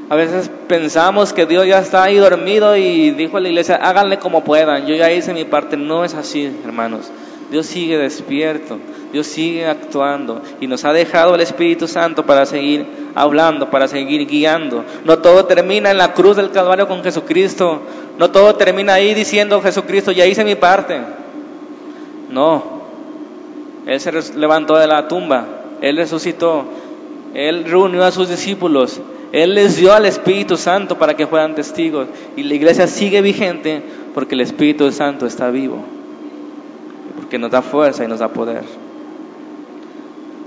A 0.09 0.15
veces 0.15 0.51
pensamos 0.67 1.33
que 1.33 1.45
Dios 1.45 1.65
ya 1.65 1.79
está 1.79 2.03
ahí 2.03 2.17
dormido 2.17 2.77
y 2.77 3.11
dijo 3.11 3.37
a 3.37 3.39
la 3.39 3.49
iglesia, 3.49 3.75
háganle 3.75 4.19
como 4.19 4.43
puedan, 4.43 4.85
yo 4.85 4.95
ya 4.95 5.11
hice 5.11 5.33
mi 5.33 5.45
parte. 5.45 5.77
No 5.77 6.05
es 6.05 6.13
así, 6.13 6.51
hermanos. 6.63 7.11
Dios 7.49 7.67
sigue 7.67 7.97
despierto, 7.97 8.79
Dios 9.11 9.27
sigue 9.27 9.67
actuando 9.67 10.41
y 10.59 10.67
nos 10.67 10.83
ha 10.83 10.93
dejado 10.93 11.35
el 11.35 11.41
Espíritu 11.41 11.87
Santo 11.87 12.25
para 12.25 12.45
seguir 12.45 12.85
hablando, 13.13 13.69
para 13.69 13.87
seguir 13.87 14.27
guiando. 14.27 14.83
No 15.03 15.19
todo 15.19 15.45
termina 15.45 15.91
en 15.91 15.97
la 15.97 16.13
cruz 16.13 16.37
del 16.37 16.49
Calvario 16.49 16.87
con 16.87 17.03
Jesucristo, 17.03 17.81
no 18.17 18.31
todo 18.31 18.55
termina 18.55 18.93
ahí 18.95 19.13
diciendo 19.13 19.61
Jesucristo, 19.61 20.11
ya 20.11 20.25
hice 20.25 20.43
mi 20.43 20.55
parte. 20.55 20.99
No, 22.31 22.63
Él 23.85 23.99
se 23.99 24.11
levantó 24.35 24.77
de 24.77 24.87
la 24.87 25.07
tumba, 25.07 25.45
Él 25.81 25.97
resucitó, 25.97 26.65
Él 27.35 27.65
reunió 27.65 28.03
a 28.03 28.11
sus 28.11 28.27
discípulos, 28.27 28.99
él 29.35 29.53
les 29.53 29.75
dio 29.75 29.91
al 29.91 30.05
Espíritu 30.05 30.55
Santo 30.55 30.97
para 30.97 31.17
que 31.17 31.27
fueran 31.27 31.55
testigos. 31.55 32.07
Y 32.37 32.43
la 32.43 32.53
iglesia 32.53 32.87
sigue 32.87 33.19
vigente 33.19 33.81
porque 34.13 34.33
el 34.33 34.39
Espíritu 34.39 34.89
Santo 34.93 35.25
está 35.25 35.51
vivo. 35.51 35.83
Porque 37.17 37.37
nos 37.37 37.51
da 37.51 37.61
fuerza 37.61 38.05
y 38.05 38.07
nos 38.07 38.19
da 38.19 38.29
poder. 38.29 38.63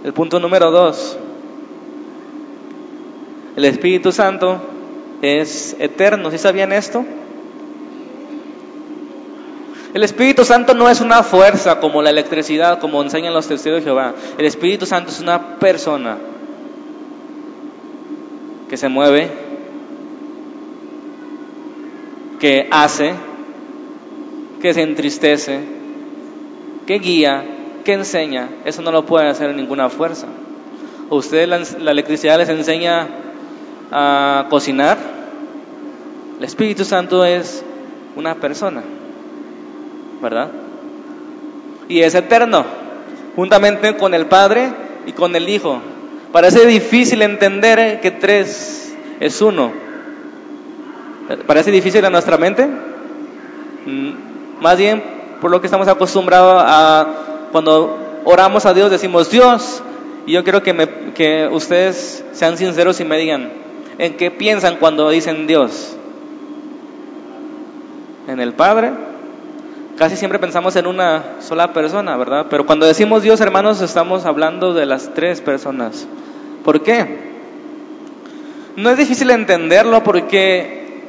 El 0.05 0.15
punto 0.15 0.41
número 0.41 0.71
dos. 0.71 1.19
El 3.57 3.67
Espíritu 3.67 4.11
Santo 4.11 4.59
es 5.21 5.77
eterno. 5.79 6.31
¿Sí 6.31 6.39
sabían 6.39 6.73
esto? 6.73 7.05
El 9.93 10.03
Espíritu 10.03 10.47
Santo 10.47 10.73
no 10.73 10.89
es 10.89 11.03
una 11.03 11.23
fuerza 11.23 11.79
como 11.79 12.01
la 12.01 12.09
electricidad, 12.09 12.81
como 12.81 13.03
enseñan 13.03 13.35
los 13.35 13.49
testigos 13.49 13.81
de 13.81 13.85
Jehová. 13.85 14.15
El 14.39 14.47
Espíritu 14.47 14.87
Santo 14.87 15.11
es 15.11 15.21
una 15.21 15.59
persona 15.59 16.17
que 18.69 18.77
se 18.77 18.89
mueve, 18.89 19.29
que 22.39 22.69
hace, 22.71 23.15
que 24.61 24.75
se 24.75 24.83
entristece, 24.83 25.61
que 26.87 26.99
guía, 26.99 27.45
que 27.85 27.95
enseña. 27.95 28.49
Eso 28.65 28.83
no 28.83 28.93
lo 28.93 29.07
puede 29.07 29.29
hacer 29.29 29.55
ninguna 29.55 29.89
fuerza. 29.89 30.27
¿O 31.09 31.17
ustedes 31.17 31.49
la, 31.49 31.91
electricidad 31.91 32.39
les 32.39 32.49
enseña 32.49 33.09
a 33.91 34.47
cocinar? 34.51 34.99
El 36.39 36.45
Espíritu 36.45 36.85
Santo 36.85 37.25
es 37.25 37.65
una 38.15 38.35
persona, 38.35 38.83
¿verdad? 40.21 40.51
Y 41.89 42.01
es 42.01 42.15
eterno, 42.15 42.65
juntamente 43.35 43.97
con 43.97 44.13
el 44.15 44.27
Padre 44.27 44.71
y 45.07 45.13
con 45.13 45.35
el 45.35 45.49
Hijo. 45.49 45.81
Parece 46.33 46.67
difícil 46.67 47.23
entender 47.23 48.01
que 48.01 48.11
tres 48.11 48.95
es 49.21 49.41
uno. 49.41 49.73
¿Parece 51.47 51.71
difícil 51.71 52.05
a 52.05 52.11
nuestra 52.11 52.37
mente? 52.37 52.67
Mm, 53.87 54.13
más 54.61 54.77
bien, 54.77 55.03
por 55.41 55.51
lo 55.51 55.61
que 55.61 55.67
estamos 55.67 55.89
acostumbrados 55.89 56.63
a 56.67 57.07
cuando 57.53 58.21
oramos 58.25 58.67
a 58.67 58.75
Dios, 58.75 58.91
decimos 58.91 59.31
Dios. 59.31 59.83
Y 60.27 60.33
yo 60.33 60.45
quiero 60.45 60.63
que, 60.63 60.75
me, 60.75 60.89
que 61.15 61.49
ustedes 61.51 62.25
sean 62.33 62.59
sinceros 62.59 63.01
y 63.01 63.05
me 63.05 63.17
digan, 63.17 63.51
¿en 63.97 64.17
qué 64.17 64.31
piensan 64.31 64.77
cuando 64.77 65.09
dicen 65.09 65.47
Dios? 65.47 65.97
¿En 68.27 68.41
el 68.41 68.53
Padre? 68.53 69.08
Casi 69.99 70.17
siempre 70.17 70.39
pensamos 70.39 70.77
en 70.77 70.87
una 70.87 71.41
sola 71.41 71.73
persona, 71.73 72.17
¿verdad? 72.17 72.47
Pero 72.49 72.65
cuando 72.65 72.87
decimos 72.87 73.25
Dios, 73.25 73.41
hermanos, 73.41 73.81
estamos 73.81 74.27
hablando 74.27 74.73
de 74.73 74.87
las 74.87 75.13
tres 75.13 75.41
personas. 75.41 76.07
¿Por 76.65 76.83
qué? 76.83 77.19
No 78.77 78.91
es 78.91 78.97
difícil 78.97 79.29
entenderlo 79.31 80.05
porque 80.05 81.03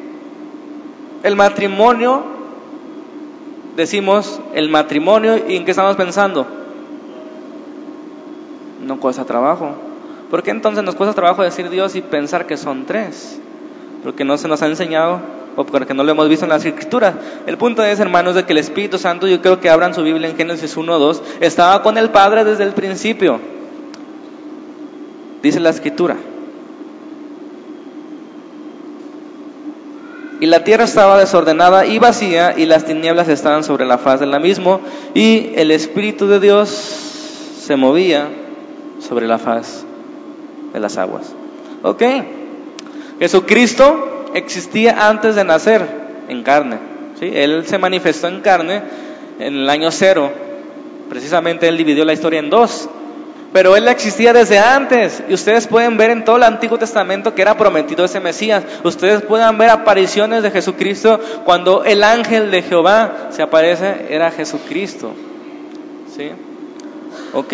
el 1.21 1.35
matrimonio, 1.35 2.23
decimos 3.75 4.41
el 4.55 4.69
matrimonio, 4.69 5.37
¿y 5.47 5.55
en 5.55 5.65
qué 5.65 5.71
estamos 5.71 5.95
pensando? 5.95 6.47
No 8.83 8.99
cuesta 8.99 9.23
trabajo. 9.23 9.75
¿Por 10.31 10.41
qué 10.41 10.49
entonces 10.49 10.83
nos 10.83 10.95
cuesta 10.95 11.13
trabajo 11.13 11.43
decir 11.43 11.69
Dios 11.69 11.95
y 11.95 12.01
pensar 12.01 12.47
que 12.47 12.57
son 12.57 12.87
tres? 12.87 13.39
Porque 14.03 14.23
no 14.23 14.37
se 14.37 14.47
nos 14.47 14.61
ha 14.61 14.67
enseñado 14.67 15.21
o 15.55 15.65
porque 15.65 15.93
no 15.93 16.03
lo 16.03 16.11
hemos 16.11 16.29
visto 16.29 16.45
en 16.45 16.49
las 16.49 16.63
escrituras. 16.63 17.15
El 17.45 17.57
punto 17.57 17.83
es, 17.83 17.99
hermanos, 17.99 18.35
de 18.35 18.45
que 18.45 18.53
el 18.53 18.59
Espíritu 18.59 18.97
Santo, 18.97 19.27
yo 19.27 19.41
creo 19.41 19.59
que 19.59 19.69
abran 19.69 19.93
su 19.93 20.03
Biblia 20.03 20.29
en 20.29 20.37
Génesis 20.37 20.77
1 20.77 20.99
2, 20.99 21.21
estaba 21.41 21.81
con 21.81 21.97
el 21.97 22.09
Padre 22.09 22.45
desde 22.45 22.63
el 22.63 22.71
principio. 22.71 23.39
Dice 25.41 25.59
la 25.59 25.69
escritura. 25.69 26.15
Y 30.41 30.45
la 30.45 30.63
tierra 30.63 30.85
estaba 30.85 31.17
desordenada 31.19 31.85
y 31.85 31.99
vacía, 31.99 32.53
y 32.57 32.65
las 32.65 32.85
tinieblas 32.85 33.27
estaban 33.27 33.65
sobre 33.65 33.85
la 33.85 33.97
faz 33.97 34.21
de 34.21 34.25
la 34.25 34.39
misma, 34.39 34.79
y 35.13 35.51
el 35.55 35.71
Espíritu 35.71 36.27
de 36.27 36.39
Dios 36.39 36.69
se 36.69 37.75
movía 37.75 38.29
sobre 38.99 39.27
la 39.27 39.37
faz 39.37 39.83
de 40.71 40.79
las 40.79 40.97
aguas. 40.97 41.33
¿Ok? 41.83 42.03
Jesucristo 43.19 44.31
existía 44.33 45.07
antes 45.09 45.35
de 45.35 45.43
nacer 45.43 45.85
en 46.27 46.43
carne. 46.43 46.77
¿sí? 47.19 47.29
Él 47.33 47.65
se 47.65 47.77
manifestó 47.77 48.27
en 48.27 48.41
carne 48.41 48.81
en 49.39 49.55
el 49.55 49.69
año 49.69 49.91
cero. 49.91 50.31
Precisamente 51.09 51.67
él 51.67 51.77
dividió 51.77 52.05
la 52.05 52.13
historia 52.13 52.39
en 52.39 52.49
dos. 52.49 52.89
Pero 53.51 53.75
él 53.75 53.87
existía 53.87 54.31
desde 54.31 54.59
antes. 54.59 55.23
Y 55.27 55.33
ustedes 55.33 55.67
pueden 55.67 55.97
ver 55.97 56.11
en 56.11 56.23
todo 56.23 56.37
el 56.37 56.43
Antiguo 56.43 56.77
Testamento 56.77 57.33
que 57.33 57.41
era 57.41 57.57
prometido 57.57 58.05
ese 58.05 58.19
Mesías. 58.19 58.63
Ustedes 58.83 59.23
pueden 59.23 59.57
ver 59.57 59.71
apariciones 59.71 60.43
de 60.43 60.51
Jesucristo 60.51 61.19
cuando 61.45 61.83
el 61.83 62.03
ángel 62.03 62.51
de 62.51 62.61
Jehová 62.61 63.29
se 63.31 63.41
aparece, 63.41 64.05
era 64.09 64.31
Jesucristo. 64.31 65.13
¿Sí? 66.15 66.29
Ok. 67.33 67.53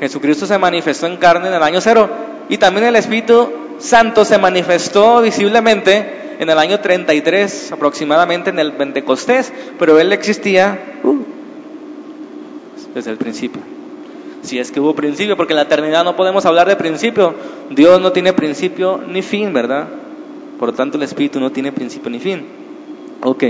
Jesucristo 0.00 0.46
se 0.46 0.58
manifestó 0.58 1.06
en 1.06 1.16
carne 1.16 1.48
en 1.48 1.54
el 1.54 1.62
año 1.62 1.80
cero. 1.80 2.10
Y 2.48 2.58
también 2.58 2.86
el 2.86 2.96
Espíritu 2.96 3.63
Santo 3.84 4.24
se 4.24 4.38
manifestó 4.38 5.20
visiblemente 5.20 6.36
en 6.38 6.48
el 6.48 6.58
año 6.58 6.80
33, 6.80 7.72
aproximadamente 7.72 8.48
en 8.48 8.58
el 8.58 8.72
Pentecostés, 8.72 9.52
pero 9.78 10.00
él 10.00 10.10
existía 10.14 11.00
uh, 11.02 11.18
desde 12.94 13.10
el 13.10 13.18
principio. 13.18 13.60
si 14.40 14.58
es 14.58 14.70
que 14.70 14.80
hubo 14.80 14.94
principio, 14.94 15.36
porque 15.36 15.52
en 15.52 15.58
la 15.58 15.64
eternidad 15.64 16.02
no 16.02 16.16
podemos 16.16 16.46
hablar 16.46 16.66
de 16.66 16.76
principio. 16.76 17.34
Dios 17.70 18.00
no 18.00 18.10
tiene 18.12 18.32
principio 18.32 19.02
ni 19.06 19.20
fin, 19.20 19.52
¿verdad? 19.52 19.86
Por 20.58 20.70
lo 20.70 20.74
tanto, 20.74 20.96
el 20.96 21.02
Espíritu 21.02 21.38
no 21.38 21.52
tiene 21.52 21.70
principio 21.70 22.10
ni 22.10 22.20
fin. 22.20 22.42
Ok. 23.22 23.42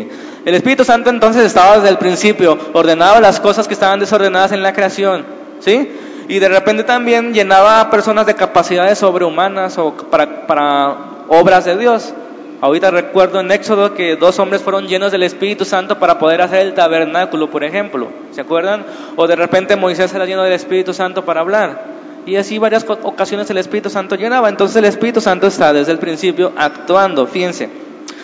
El 0.45 0.55
Espíritu 0.55 0.85
Santo 0.85 1.11
entonces 1.11 1.45
estaba 1.45 1.77
desde 1.77 1.91
el 1.91 1.99
principio, 1.99 2.59
ordenaba 2.73 3.21
las 3.21 3.39
cosas 3.39 3.69
que 3.69 3.75
estaban 3.75 4.01
desordenadas 4.01 4.51
en 4.51 4.63
la 4.63 4.73
creación, 4.73 5.25
¿sí? 5.61 5.89
Y 6.29 6.39
de 6.39 6.49
repente 6.49 6.85
también 6.85 7.35
llenaba 7.35 7.81
a 7.81 7.91
personas 7.91 8.27
de 8.27 8.35
capacidades 8.35 8.99
sobrehumanas 8.99 9.77
o 9.79 9.93
para, 9.93 10.47
para 10.47 10.97
obras 11.29 11.65
de 11.65 11.77
Dios. 11.77 12.15
Ahorita 12.61 12.91
recuerdo 12.91 13.41
en 13.41 13.51
Éxodo 13.51 13.93
que 13.93 14.17
dos 14.17 14.39
hombres 14.39 14.63
fueron 14.63 14.87
llenos 14.87 15.13
del 15.13 15.23
Espíritu 15.23 15.67
Santo 15.67 15.99
para 15.99 16.19
poder 16.19 16.41
hacer 16.41 16.61
el 16.61 16.73
tabernáculo, 16.73 17.51
por 17.51 17.63
ejemplo. 17.63 18.09
¿Se 18.31 18.41
acuerdan? 18.41 18.87
O 19.17 19.27
de 19.27 19.37
repente 19.37 19.77
Moisés 19.77 20.15
era 20.15 20.25
lleno 20.25 20.43
del 20.43 20.55
Espíritu 20.55 20.95
Santo 20.95 21.27
para 21.27 21.41
hablar. 21.41 21.85
Y 22.25 22.37
así 22.37 22.57
varias 22.57 22.87
ocasiones 22.89 23.51
el 23.51 23.59
Espíritu 23.59 23.91
Santo 23.91 24.15
llenaba. 24.15 24.49
Entonces 24.49 24.77
el 24.77 24.87
Espíritu 24.87 25.21
Santo 25.21 25.47
está 25.47 25.75
desde 25.75 25.93
el 25.93 25.99
principio 25.99 26.53
actuando. 26.57 27.27
Fíjense. 27.27 27.69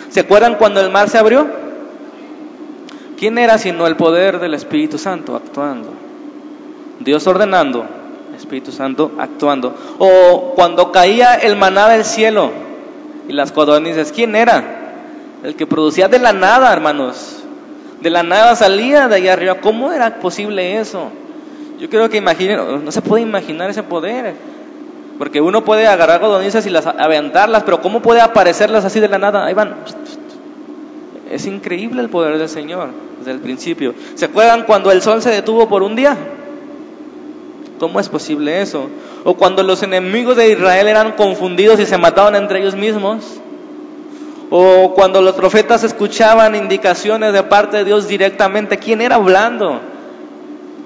¿Se 0.09 0.21
acuerdan 0.21 0.55
cuando 0.55 0.81
el 0.81 0.89
mar 0.89 1.07
se 1.07 1.19
abrió? 1.19 1.47
¿Quién 3.17 3.37
era 3.37 3.59
sino 3.59 3.85
el 3.85 3.95
poder 3.95 4.39
del 4.39 4.55
Espíritu 4.55 4.97
Santo 4.97 5.35
actuando? 5.35 5.93
Dios 7.03 7.25
ordenando, 7.27 7.85
Espíritu 8.35 8.71
Santo 8.71 9.11
actuando. 9.17 9.75
O 9.99 10.53
cuando 10.55 10.91
caía 10.91 11.35
el 11.35 11.55
maná 11.55 11.89
del 11.89 12.05
cielo 12.05 12.51
y 13.27 13.33
las 13.33 13.51
codornices, 13.51 14.11
¿quién 14.11 14.35
era? 14.35 14.79
El 15.43 15.55
que 15.55 15.65
producía 15.65 16.07
de 16.07 16.19
la 16.19 16.33
nada, 16.33 16.71
hermanos. 16.71 17.43
De 18.01 18.09
la 18.09 18.23
nada 18.23 18.55
salía 18.55 19.07
de 19.07 19.15
allá 19.15 19.33
arriba. 19.33 19.55
¿Cómo 19.55 19.91
era 19.91 20.19
posible 20.19 20.79
eso? 20.79 21.09
Yo 21.79 21.89
creo 21.89 22.09
que 22.09 22.17
imaginen, 22.17 22.85
no 22.85 22.91
se 22.91 23.01
puede 23.01 23.23
imaginar 23.23 23.69
ese 23.69 23.83
poder. 23.83 24.35
Porque 25.17 25.41
uno 25.41 25.63
puede 25.63 25.87
agarrar 25.87 26.19
codornices 26.19 26.65
y 26.65 26.69
las 26.69 26.87
aventarlas, 26.87 27.63
pero 27.63 27.81
¿cómo 27.81 28.01
puede 28.01 28.21
aparecerlas 28.21 28.85
así 28.85 28.99
de 28.99 29.07
la 29.07 29.19
nada? 29.19 29.45
Ahí 29.45 29.53
van. 29.53 29.75
Es 31.29 31.45
increíble 31.45 32.01
el 32.01 32.09
poder 32.09 32.37
del 32.37 32.49
Señor 32.49 32.89
desde 33.19 33.31
el 33.31 33.39
principio. 33.39 33.93
¿Se 34.15 34.25
acuerdan 34.25 34.63
cuando 34.63 34.91
el 34.91 35.01
sol 35.01 35.21
se 35.21 35.29
detuvo 35.29 35.69
por 35.69 35.83
un 35.83 35.95
día? 35.95 36.17
¿Cómo 37.81 37.99
es 37.99 38.09
posible 38.09 38.61
eso? 38.61 38.91
O 39.23 39.33
cuando 39.33 39.63
los 39.63 39.81
enemigos 39.81 40.37
de 40.37 40.51
Israel 40.51 40.87
eran 40.87 41.13
confundidos 41.13 41.79
y 41.79 41.87
se 41.87 41.97
mataban 41.97 42.35
entre 42.35 42.59
ellos 42.59 42.75
mismos. 42.75 43.39
O 44.51 44.93
cuando 44.93 45.19
los 45.19 45.33
profetas 45.33 45.83
escuchaban 45.83 46.53
indicaciones 46.53 47.33
de 47.33 47.41
parte 47.41 47.77
de 47.77 47.85
Dios 47.85 48.07
directamente. 48.07 48.77
¿Quién 48.77 49.01
era 49.01 49.15
hablando? 49.15 49.79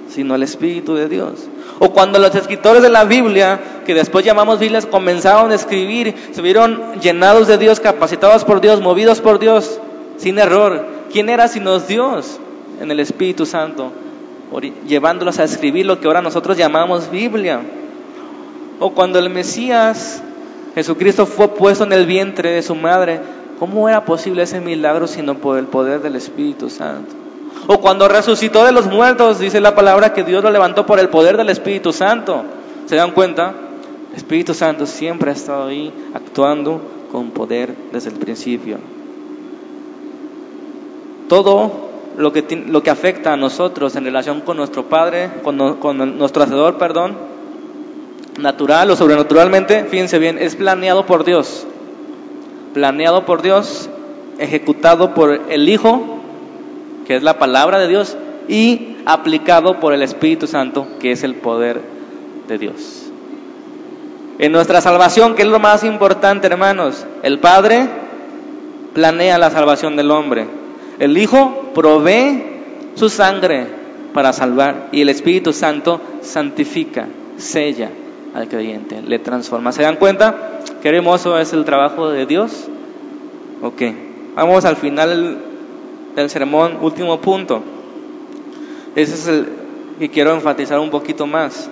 Sino 0.08 0.36
el 0.36 0.43
Espíritu 0.43 0.95
de 0.95 1.10
Dios. 1.10 1.34
O 1.79 1.91
cuando 1.91 2.17
los 2.17 2.34
escritores 2.34 2.81
de 2.81 2.89
la 2.89 3.03
Biblia, 3.03 3.60
que 3.86 3.93
después 3.93 4.23
llamamos 4.23 4.60
Biblias, 4.60 4.86
comenzaron 4.86 5.51
a 5.51 5.55
escribir, 5.55 6.15
se 6.31 6.41
vieron 6.41 7.01
llenados 7.01 7.49
de 7.49 7.58
Dios, 7.58 7.81
capacitados 7.81 8.45
por 8.45 8.62
Dios, 8.62 8.79
movidos 8.79 9.19
por 9.19 9.38
Dios, 9.38 9.81
sin 10.15 10.39
error. 10.39 10.86
¿Quién 11.12 11.27
era 11.27 11.49
sino 11.49 11.77
Dios 11.77 12.39
en 12.79 12.89
el 12.89 13.01
Espíritu 13.01 13.45
Santo? 13.45 13.91
Llevándolos 14.88 15.39
a 15.39 15.43
escribir 15.43 15.86
lo 15.86 15.99
que 15.99 16.08
ahora 16.08 16.21
nosotros 16.21 16.58
llamamos 16.58 17.10
Biblia. 17.10 17.62
O 18.79 18.91
cuando 18.91 19.19
el 19.19 19.29
Mesías, 19.29 20.21
Jesucristo, 20.73 21.25
fue 21.25 21.47
puesto 21.49 21.84
en 21.84 21.93
el 21.93 22.05
vientre 22.05 22.51
de 22.51 22.62
su 22.62 22.75
madre, 22.75 23.19
¿cómo 23.60 23.88
era 23.88 24.05
posible 24.05 24.43
ese 24.43 24.60
milagro 24.60 25.08
sino 25.08 25.36
por 25.36 25.58
el 25.58 25.65
poder 25.65 26.01
del 26.01 26.15
Espíritu 26.15 26.69
Santo? 26.69 27.13
O 27.67 27.79
cuando 27.79 28.08
resucitó 28.08 28.63
de 28.65 28.71
los 28.71 28.88
muertos, 28.88 29.39
dice 29.39 29.60
la 29.60 29.75
palabra 29.75 30.13
que 30.13 30.23
Dios 30.23 30.43
lo 30.43 30.51
levantó 30.51 30.86
por 30.86 30.99
el 30.99 31.10
poder 31.10 31.38
del 31.38 31.49
Espíritu 31.49 31.91
Santo. 31.93 32.43
¿Se 32.86 32.95
dan 32.95 33.12
cuenta? 33.12 33.53
El 34.12 34.17
Espíritu 34.17 34.53
Santo 34.53 34.86
siempre 34.86 35.31
ha 35.31 35.34
estado 35.34 35.67
ahí 35.67 35.91
actuando 36.13 36.81
con 37.12 37.31
poder 37.31 37.73
desde 37.91 38.10
el 38.10 38.17
principio. 38.17 38.77
Todo 41.27 41.94
lo 42.17 42.32
que, 42.32 42.63
lo 42.67 42.84
que 42.84 42.89
afecta 42.89 43.34
a 43.34 43.38
nosotros 43.38 43.95
en 43.95 44.06
relación 44.06 44.41
con 44.41 44.58
nuestro 44.58 44.86
Padre, 44.86 45.30
con, 45.43 45.58
nuestro 46.17 46.43
Hacedor, 46.43 46.78
perdón, 46.78 47.15
natural 48.39 48.91
o 48.91 48.95
sobrenaturalmente, 48.95 49.86
fíjense 49.86 50.19
bien, 50.19 50.38
es 50.38 50.56
planeado 50.56 51.06
por 51.06 51.23
Dios. 51.23 51.65
Planeado 52.73 53.25
por 53.25 53.41
Dios, 53.41 53.89
ejecutado 54.38 55.13
por 55.13 55.41
el 55.49 55.69
Hijo, 55.69 56.19
que 57.06 57.15
es 57.15 57.23
la 57.23 57.38
palabra 57.38 57.80
de 57.80 57.88
Dios, 57.88 58.17
y 58.47 58.97
aplicado 59.06 59.80
por 59.80 59.93
el 59.93 60.01
Espíritu 60.01 60.47
Santo, 60.47 60.88
que 60.99 61.12
es 61.12 61.23
el 61.23 61.36
poder 61.36 61.82
de 62.47 62.58
Dios. 62.58 63.06
En 64.38 64.51
nuestra 64.51 64.82
salvación, 64.82 65.36
que 65.36 65.43
es 65.43 65.47
lo 65.47 65.60
más 65.60 65.84
importante, 65.84 66.47
hermanos, 66.47 67.06
el 67.23 67.39
Padre 67.39 67.88
planea 68.93 69.38
la 69.38 69.49
salvación 69.49 69.95
del 69.95 70.12
hombre. 70.12 70.47
El 70.99 71.17
Hijo 71.17 71.64
provee 71.76 72.44
su 72.96 73.10
sangre 73.10 73.68
para 74.14 74.34
salvar 74.34 74.88
y 74.92 75.02
el 75.02 75.10
Espíritu 75.10 75.54
Santo 75.54 76.02
santifica, 76.22 77.08
sella 77.38 77.92
al 78.34 78.48
creyente, 78.48 79.02
le 79.02 79.20
transforma. 79.20 79.72
¿Se 79.72 79.84
dan 79.84 79.98
cuenta? 79.98 80.62
Qué 80.82 80.90
hermoso 80.90 81.38
es 81.38 81.54
el 81.54 81.66
trabajo 81.66 82.10
de 82.10 82.26
Dios. 82.26 82.68
Ok, 83.62 83.82
vamos 84.36 84.66
al 84.66 84.78
final 84.78 85.38
del 86.16 86.30
sermón, 86.30 86.78
último 86.82 87.20
punto. 87.20 87.62
Ese 88.96 89.14
es 89.14 89.28
el 89.28 89.50
que 90.00 90.10
quiero 90.10 90.34
enfatizar 90.34 90.80
un 90.80 90.90
poquito 90.90 91.28
más. 91.28 91.70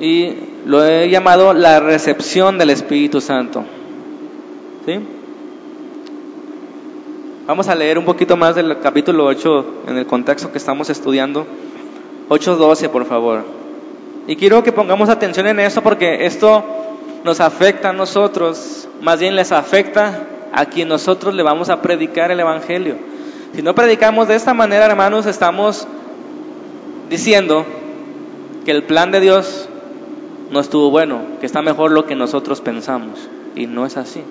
Y 0.00 0.34
lo 0.66 0.84
he 0.84 1.08
llamado 1.10 1.52
la 1.52 1.80
recepción 1.80 2.58
del 2.58 2.70
Espíritu 2.70 3.20
Santo. 3.20 3.64
¿Sí? 4.86 4.98
Vamos 7.44 7.66
a 7.66 7.74
leer 7.74 7.98
un 7.98 8.04
poquito 8.04 8.36
más 8.36 8.54
del 8.54 8.78
capítulo 8.78 9.24
8 9.24 9.66
en 9.88 9.98
el 9.98 10.06
contexto 10.06 10.52
que 10.52 10.58
estamos 10.58 10.90
estudiando. 10.90 11.44
8.12, 12.28 12.88
por 12.88 13.04
favor. 13.04 13.42
Y 14.28 14.36
quiero 14.36 14.62
que 14.62 14.70
pongamos 14.70 15.08
atención 15.08 15.48
en 15.48 15.58
esto 15.58 15.82
porque 15.82 16.24
esto 16.24 16.64
nos 17.24 17.40
afecta 17.40 17.90
a 17.90 17.92
nosotros, 17.92 18.88
más 19.00 19.18
bien 19.18 19.34
les 19.34 19.50
afecta 19.50 20.24
a 20.52 20.66
quien 20.66 20.86
nosotros 20.86 21.34
le 21.34 21.42
vamos 21.42 21.68
a 21.68 21.82
predicar 21.82 22.30
el 22.30 22.38
Evangelio. 22.38 22.94
Si 23.52 23.60
no 23.60 23.74
predicamos 23.74 24.28
de 24.28 24.36
esta 24.36 24.54
manera, 24.54 24.86
hermanos, 24.86 25.26
estamos 25.26 25.88
diciendo 27.10 27.66
que 28.64 28.70
el 28.70 28.84
plan 28.84 29.10
de 29.10 29.18
Dios 29.18 29.68
no 30.52 30.60
estuvo 30.60 30.90
bueno, 30.90 31.22
que 31.40 31.46
está 31.46 31.60
mejor 31.60 31.90
lo 31.90 32.06
que 32.06 32.14
nosotros 32.14 32.60
pensamos. 32.60 33.28
Y 33.56 33.66
no 33.66 33.84
es 33.84 33.96
así. 33.96 34.22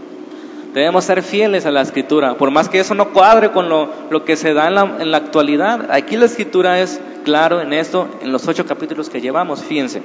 Debemos 0.74 1.04
ser 1.04 1.22
fieles 1.22 1.66
a 1.66 1.72
la 1.72 1.82
escritura, 1.82 2.36
por 2.36 2.50
más 2.50 2.70
que 2.70 2.80
eso 2.80 2.96
no 2.96 3.10
cuadre 3.10 3.52
con 3.52 3.68
lo, 3.68 3.90
lo 4.10 4.24
que 4.24 4.38
se 4.38 4.54
da 4.54 4.68
en 4.68 4.76
la, 4.76 4.96
en 5.00 5.12
la, 5.12 5.18
actualidad. 5.18 5.92
Aquí 5.92 6.16
la 6.16 6.26
escritura 6.26 6.80
es 6.80 7.02
claro 7.26 7.60
en 7.60 7.74
esto, 7.74 8.08
en 8.22 8.32
los 8.32 8.48
ocho 8.48 8.66
capítulos 8.66 9.10
que 9.10 9.20
llevamos, 9.20 9.62
fíjense. 9.64 10.02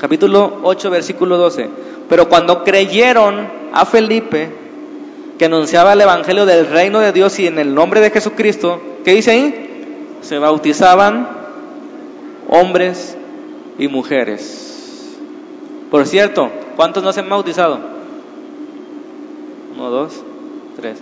Capítulo 0.00 0.58
8, 0.62 0.90
versículo 0.90 1.36
12. 1.36 1.68
Pero 2.08 2.28
cuando 2.28 2.64
creyeron 2.64 3.48
a 3.72 3.86
Felipe, 3.86 4.50
que 5.38 5.44
anunciaba 5.44 5.92
el 5.92 6.00
Evangelio 6.00 6.44
del 6.44 6.66
reino 6.66 6.98
de 6.98 7.12
Dios 7.12 7.38
y 7.38 7.46
en 7.46 7.58
el 7.58 7.74
nombre 7.74 8.00
de 8.00 8.10
Jesucristo, 8.10 8.80
¿qué 9.04 9.12
dice 9.12 9.30
ahí? 9.30 10.16
Se 10.22 10.38
bautizaban 10.38 11.28
hombres 12.48 13.16
y 13.78 13.88
mujeres. 13.88 15.16
Por 15.90 16.06
cierto, 16.06 16.50
¿cuántos 16.76 17.04
no 17.04 17.12
se 17.12 17.20
han 17.20 17.28
bautizado? 17.28 17.99
Uno, 19.80 19.88
dos, 19.88 20.22
tres. 20.76 20.98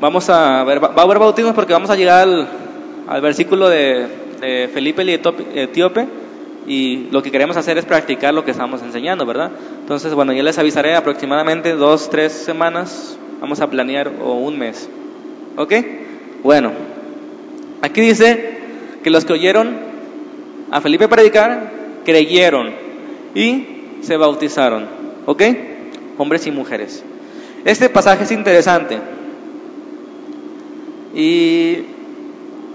Vamos 0.00 0.30
a 0.30 0.64
ver, 0.64 0.82
va 0.82 0.94
a 0.96 1.02
haber 1.02 1.18
bautismos 1.18 1.54
porque 1.54 1.74
vamos 1.74 1.90
a 1.90 1.94
llegar 1.94 2.26
al, 3.06 3.20
versículo 3.20 3.68
de, 3.68 4.70
Felipe 4.72 5.02
el 5.02 5.10
etíope 5.10 6.08
y 6.66 7.08
lo 7.10 7.22
que 7.22 7.30
queremos 7.30 7.58
hacer 7.58 7.76
es 7.76 7.84
practicar 7.84 8.32
lo 8.32 8.46
que 8.46 8.52
estamos 8.52 8.80
enseñando, 8.80 9.26
¿verdad? 9.26 9.50
Entonces, 9.78 10.14
bueno, 10.14 10.32
ya 10.32 10.42
les 10.42 10.58
avisaré 10.58 10.96
aproximadamente 10.96 11.74
dos, 11.74 12.08
tres 12.08 12.32
semanas, 12.32 13.18
vamos 13.42 13.60
a 13.60 13.68
planear 13.68 14.10
o 14.22 14.36
un 14.36 14.58
mes. 14.58 14.88
¿Ok? 15.58 15.74
Bueno, 16.42 16.72
aquí 17.82 18.00
dice 18.00 18.56
que 19.04 19.10
los 19.10 19.26
que 19.26 19.34
oyeron 19.34 19.76
a 20.70 20.80
Felipe 20.80 21.08
predicar, 21.08 21.70
creyeron 22.06 22.72
y 23.34 23.66
se 24.00 24.16
bautizaron. 24.16 24.86
¿Ok? 25.26 25.42
Hombres 26.16 26.46
y 26.46 26.52
mujeres. 26.52 27.04
Este 27.64 27.88
pasaje 27.88 28.24
es 28.24 28.32
interesante. 28.32 28.98
Y 31.14 31.84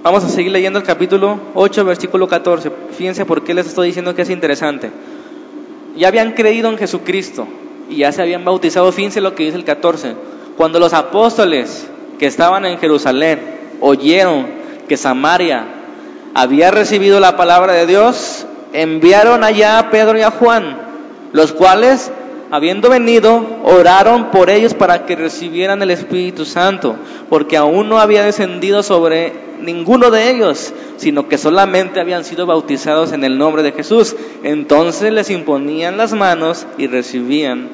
vamos 0.04 0.24
a 0.24 0.30
seguir 0.30 0.52
leyendo 0.52 0.78
el 0.80 0.86
capítulo 0.86 1.40
8, 1.56 1.86
versículo 1.86 2.28
14. 2.28 2.72
Fíjense 2.98 3.26
por 3.26 3.44
qué 3.44 3.54
les 3.54 3.68
estoy 3.68 3.88
diciendo 3.88 4.14
que 4.14 4.22
es 4.22 4.30
interesante. 4.30 4.92
Ya 5.96 6.10
habían 6.10 6.34
creído 6.34 6.70
en 6.70 6.78
Jesucristo 6.78 7.48
y 7.90 7.98
ya 7.98 8.12
se 8.12 8.22
habían 8.22 8.46
bautizado. 8.46 8.92
Fíjense 8.92 9.22
lo 9.22 9.34
que 9.34 9.46
dice 9.46 9.58
el 9.58 9.64
14. 9.64 10.16
Cuando 10.58 10.80
los 10.80 10.94
apóstoles 10.94 11.88
que 12.20 12.28
estaban 12.28 12.66
en 12.66 12.78
Jerusalén 12.78 13.40
oyeron 13.82 14.48
que 14.88 14.98
Samaria 14.98 15.66
había 16.34 16.70
recibido 16.72 17.20
la 17.20 17.38
palabra 17.38 17.74
de 17.74 17.88
Dios, 17.88 18.46
enviaron 18.74 19.44
allá 19.44 19.80
a 19.80 19.90
Pedro 19.90 20.18
y 20.18 20.22
a 20.22 20.32
Juan, 20.32 20.78
los 21.32 21.54
cuales, 21.54 22.12
habiendo 22.56 22.90
venido, 22.90 23.46
oraron 23.64 24.32
por 24.32 24.50
ellos 24.50 24.74
para 24.74 25.06
que 25.06 25.16
recibieran 25.16 25.82
el 25.82 25.92
Espíritu 25.92 26.46
Santo, 26.46 26.96
porque 27.30 27.58
aún 27.58 27.90
no 27.90 28.00
había 28.00 28.24
descendido 28.24 28.82
sobre 28.82 29.34
ninguno 29.62 30.10
de 30.10 30.30
ellos, 30.30 30.74
sino 30.98 31.28
que 31.28 31.38
solamente 31.38 32.00
habían 32.00 32.24
sido 32.24 32.46
bautizados 32.46 33.12
en 33.12 33.24
el 33.24 33.38
nombre 33.38 33.62
de 33.62 33.74
Jesús. 33.74 34.16
Entonces 34.44 35.12
les 35.12 35.30
imponían 35.30 35.98
las 35.98 36.14
manos 36.14 36.66
y 36.78 36.88
recibían 36.88 37.70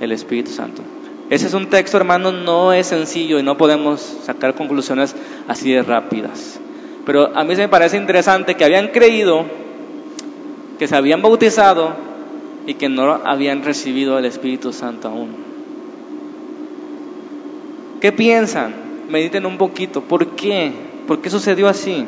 el 0.00 0.12
Espíritu 0.12 0.50
Santo. 0.50 0.82
Ese 1.30 1.46
es 1.46 1.54
un 1.54 1.68
texto, 1.68 1.96
hermanos, 1.96 2.34
no 2.34 2.72
es 2.72 2.88
sencillo 2.88 3.38
y 3.38 3.42
no 3.42 3.56
podemos 3.56 4.00
sacar 4.24 4.54
conclusiones 4.54 5.14
así 5.46 5.70
de 5.70 5.82
rápidas. 5.82 6.58
Pero 7.06 7.36
a 7.36 7.44
mí 7.44 7.54
se 7.54 7.62
me 7.62 7.68
parece 7.68 7.96
interesante 7.96 8.56
que 8.56 8.64
habían 8.64 8.88
creído, 8.88 9.44
que 10.78 10.88
se 10.88 10.96
habían 10.96 11.22
bautizado 11.22 12.07
y 12.68 12.74
que 12.74 12.90
no 12.90 13.22
habían 13.24 13.64
recibido 13.64 14.18
el 14.18 14.26
Espíritu 14.26 14.74
Santo 14.74 15.08
aún. 15.08 15.30
¿Qué 17.98 18.12
piensan? 18.12 18.74
Mediten 19.08 19.46
un 19.46 19.56
poquito. 19.56 20.02
¿Por 20.02 20.26
qué? 20.36 20.70
¿Por 21.06 21.22
qué 21.22 21.30
sucedió 21.30 21.66
así? 21.66 22.04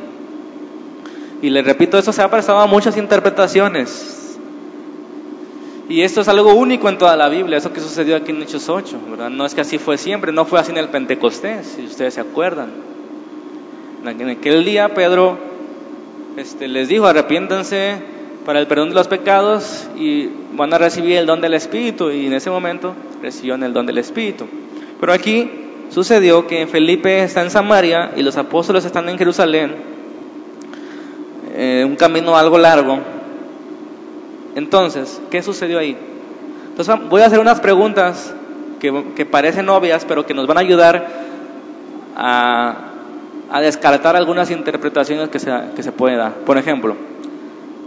Y 1.41 1.49
les 1.49 1.65
repito, 1.65 1.97
eso 1.97 2.13
se 2.13 2.21
ha 2.21 2.31
prestado 2.31 2.59
a 2.59 2.67
muchas 2.67 2.99
interpretaciones. 2.99 4.39
Y 5.89 6.03
esto 6.03 6.21
es 6.21 6.29
algo 6.29 6.53
único 6.53 6.91
en 6.91 6.99
toda 6.99 7.17
la 7.17 7.31
Biblia, 7.31 7.57
eso 7.57 7.73
que 7.73 7.81
sucedió 7.81 8.15
aquí 8.15 8.31
en 8.31 8.43
Hechos 8.43 8.69
8, 8.69 8.99
¿verdad? 9.09 9.31
No 9.31 9.47
es 9.47 9.55
que 9.55 9.63
así 9.63 9.79
fue 9.79 9.97
siempre, 9.97 10.31
no 10.31 10.45
fue 10.45 10.61
así 10.61 10.73
en 10.73 10.77
el 10.77 10.91
Pentecostés, 10.91 11.67
si 11.75 11.87
ustedes 11.87 12.13
se 12.15 12.21
acuerdan. 12.21 12.69
En 14.05 14.29
aquel 14.29 14.63
día 14.67 14.93
Pedro 14.93 15.39
este, 16.37 16.69
les 16.69 16.89
dijo, 16.89 17.07
arrepiéntanse 17.07 18.20
para 18.45 18.59
el 18.59 18.67
perdón 18.67 18.89
de 18.91 18.95
los 18.95 19.09
pecados 19.09 19.89
y 19.97 20.29
van 20.53 20.73
a 20.73 20.79
recibir 20.79 21.17
el 21.17 21.27
don 21.27 21.41
del 21.41 21.55
Espíritu. 21.55 22.11
Y 22.11 22.27
en 22.27 22.33
ese 22.33 22.51
momento 22.51 22.95
recibieron 23.23 23.63
el 23.63 23.73
don 23.73 23.87
del 23.87 23.99
Espíritu. 23.99 24.47
Pero 24.99 25.13
aquí 25.13 25.51
sucedió 25.91 26.47
que 26.47 26.67
Felipe 26.67 27.23
está 27.23 27.43
en 27.43 27.51
Samaria 27.51 28.13
y 28.17 28.23
los 28.23 28.37
apóstoles 28.37 28.85
están 28.85 29.09
en 29.09 29.19
Jerusalén, 29.19 29.75
eh, 31.55 31.85
un 31.87 31.97
camino 31.97 32.37
algo 32.37 32.59
largo. 32.59 32.99
Entonces, 34.55 35.21
¿qué 35.31 35.43
sucedió 35.43 35.79
ahí? 35.79 35.97
Entonces 36.69 37.09
voy 37.09 37.23
a 37.23 37.27
hacer 37.27 37.39
unas 37.39 37.61
preguntas 37.61 38.35
que, 38.79 39.27
parecen 39.27 39.69
obvias, 39.69 40.05
pero 40.07 40.25
que 40.25 40.35
nos 40.35 40.47
van 40.47 40.57
a 40.57 40.61
ayudar 40.61 41.09
a, 42.17 42.87
descartar 43.61 44.17
algunas 44.17 44.51
interpretaciones 44.51 45.29
que 45.29 45.39
se, 45.39 45.53
que 45.77 45.83
se 45.83 45.93
pueden 45.93 46.19
dar. 46.19 46.33
Por 46.47 46.57
ejemplo, 46.57 46.97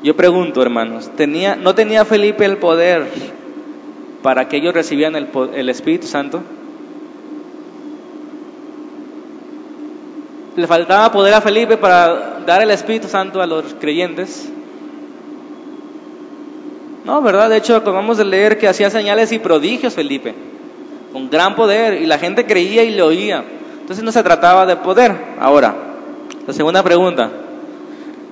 yo 0.03 0.15
pregunto, 0.17 0.61
hermanos, 0.61 1.09
¿tenía, 1.15 1.55
¿no 1.55 1.73
tenía 1.75 2.03
Felipe 2.03 2.43
el 2.43 2.57
poder 2.57 3.07
para 4.21 4.49
que 4.49 4.57
ellos 4.57 4.73
recibieran 4.73 5.15
el, 5.15 5.29
el 5.53 5.69
Espíritu 5.69 6.07
Santo? 6.07 6.43
¿Le 10.57 10.67
faltaba 10.67 11.11
poder 11.11 11.33
a 11.33 11.41
Felipe 11.41 11.77
para 11.77 12.41
dar 12.45 12.61
el 12.61 12.71
Espíritu 12.71 13.07
Santo 13.07 13.41
a 13.41 13.47
los 13.47 13.73
creyentes? 13.79 14.51
No, 17.05 17.21
¿verdad? 17.21 17.49
De 17.49 17.57
hecho, 17.57 17.75
acabamos 17.75 18.17
de 18.17 18.25
leer 18.25 18.57
que 18.57 18.67
hacía 18.67 18.89
señales 18.89 19.31
y 19.31 19.39
prodigios 19.39 19.93
Felipe, 19.93 20.35
con 21.11 21.29
gran 21.29 21.55
poder, 21.55 22.01
y 22.01 22.05
la 22.05 22.19
gente 22.19 22.45
creía 22.45 22.83
y 22.83 22.91
le 22.91 23.01
oía. 23.01 23.43
Entonces 23.81 24.03
no 24.03 24.11
se 24.11 24.21
trataba 24.21 24.65
de 24.65 24.75
poder. 24.75 25.15
Ahora, 25.39 25.75
la 26.45 26.53
segunda 26.53 26.83
pregunta. 26.83 27.29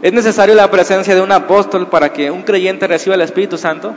¿Es 0.02 0.12
necesario 0.14 0.56
la 0.56 0.72
presencia 0.72 1.14
de 1.14 1.22
un 1.22 1.32
apóstol 1.32 1.88
para 1.88 2.12
que 2.12 2.32
un 2.32 2.42
creyente 2.42 2.88
reciba 2.88 3.14
el 3.14 3.22
Espíritu 3.22 3.58
Santo? 3.58 3.94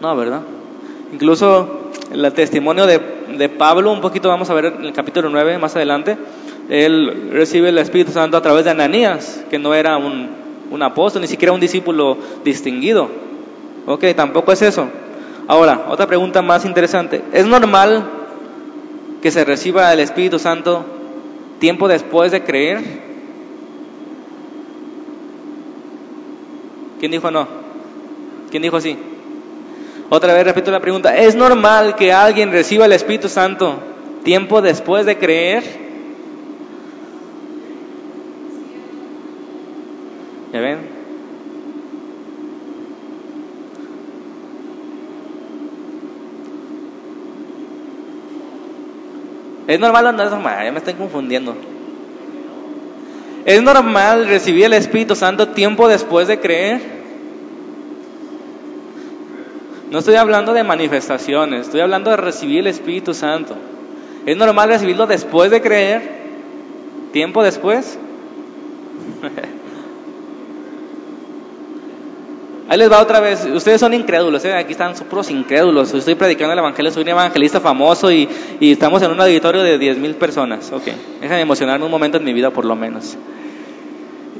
No, 0.00 0.16
¿verdad? 0.16 0.40
Incluso 1.12 1.92
el 2.12 2.32
testimonio 2.32 2.86
de, 2.86 3.00
de, 3.38 3.48
Pablo, 3.48 3.92
un 3.92 4.00
poquito 4.00 4.28
vamos 4.28 4.50
a 4.50 4.54
ver 4.54 4.66
en 4.66 4.84
el 4.84 4.92
capítulo 4.92 5.28
9 5.30 5.58
más 5.58 5.76
adelante, 5.76 6.16
él 6.68 7.30
recibe 7.32 7.68
el 7.68 7.78
Espíritu 7.78 8.10
Santo 8.10 8.36
a 8.36 8.42
través 8.42 8.64
de 8.64 8.72
Ananías, 8.72 9.44
que 9.48 9.60
no 9.60 9.74
era 9.74 9.96
un, 9.96 10.28
un 10.72 10.82
apóstol, 10.82 11.22
ni 11.22 11.28
siquiera 11.28 11.52
un 11.52 11.60
discípulo 11.60 12.18
distinguido. 12.44 13.08
Ok, 13.86 14.06
tampoco 14.16 14.50
es 14.50 14.62
eso. 14.62 14.88
Ahora, 15.46 15.86
otra 15.88 16.08
pregunta 16.08 16.42
más 16.42 16.64
interesante. 16.64 17.22
¿Es 17.32 17.46
normal 17.46 18.04
que 19.22 19.30
se 19.30 19.44
reciba 19.44 19.92
el 19.92 20.00
Espíritu 20.00 20.40
Santo 20.40 20.84
tiempo 21.60 21.86
después 21.86 22.32
de 22.32 22.42
creer? 22.42 23.05
¿Quién 26.98 27.12
dijo 27.12 27.30
no? 27.30 27.46
¿Quién 28.50 28.62
dijo 28.62 28.80
sí? 28.80 28.96
Otra 30.08 30.32
vez 30.32 30.44
repito 30.44 30.70
la 30.70 30.80
pregunta. 30.80 31.16
¿Es 31.16 31.34
normal 31.34 31.96
que 31.96 32.12
alguien 32.12 32.52
reciba 32.52 32.86
el 32.86 32.92
Espíritu 32.92 33.28
Santo 33.28 33.78
tiempo 34.22 34.62
después 34.62 35.04
de 35.04 35.18
creer? 35.18 35.64
¿Ya 40.52 40.60
ven? 40.60 40.96
¿Es 49.66 49.80
normal 49.80 50.06
o 50.06 50.12
no 50.12 50.22
es 50.22 50.30
normal? 50.30 50.64
Ya 50.64 50.72
me 50.72 50.78
estoy 50.78 50.94
confundiendo. 50.94 51.56
¿Es 53.46 53.62
normal 53.62 54.26
recibir 54.26 54.64
el 54.64 54.72
Espíritu 54.72 55.14
Santo 55.14 55.50
tiempo 55.50 55.86
después 55.86 56.26
de 56.26 56.40
creer? 56.40 56.80
No 59.88 60.00
estoy 60.00 60.16
hablando 60.16 60.52
de 60.52 60.64
manifestaciones, 60.64 61.66
estoy 61.66 61.80
hablando 61.80 62.10
de 62.10 62.16
recibir 62.16 62.58
el 62.58 62.66
Espíritu 62.66 63.14
Santo. 63.14 63.54
¿Es 64.26 64.36
normal 64.36 64.68
recibirlo 64.68 65.06
después 65.06 65.52
de 65.52 65.62
creer? 65.62 66.02
¿Tiempo 67.12 67.44
después? 67.44 67.96
Ahí 72.68 72.78
les 72.78 72.90
va 72.90 73.00
otra 73.00 73.20
vez. 73.20 73.44
Ustedes 73.44 73.80
son 73.80 73.94
incrédulos, 73.94 74.44
¿eh? 74.44 74.52
aquí 74.52 74.72
están 74.72 74.92
puros 74.94 75.30
incrédulos. 75.30 75.94
Estoy 75.94 76.16
predicando 76.16 76.52
el 76.52 76.58
evangelio, 76.58 76.90
soy 76.90 77.04
un 77.04 77.10
evangelista 77.10 77.60
famoso 77.60 78.10
y, 78.10 78.28
estamos 78.60 79.00
en 79.02 79.12
un 79.12 79.20
auditorio 79.20 79.62
de 79.62 79.78
10 79.78 79.98
mil 79.98 80.16
personas. 80.16 80.72
Ok, 80.72 80.84
déjenme 81.20 81.42
emocionarme 81.42 81.84
un 81.84 81.90
momento 81.90 82.18
en 82.18 82.24
mi 82.24 82.32
vida 82.32 82.50
por 82.50 82.64
lo 82.64 82.74
menos. 82.74 83.16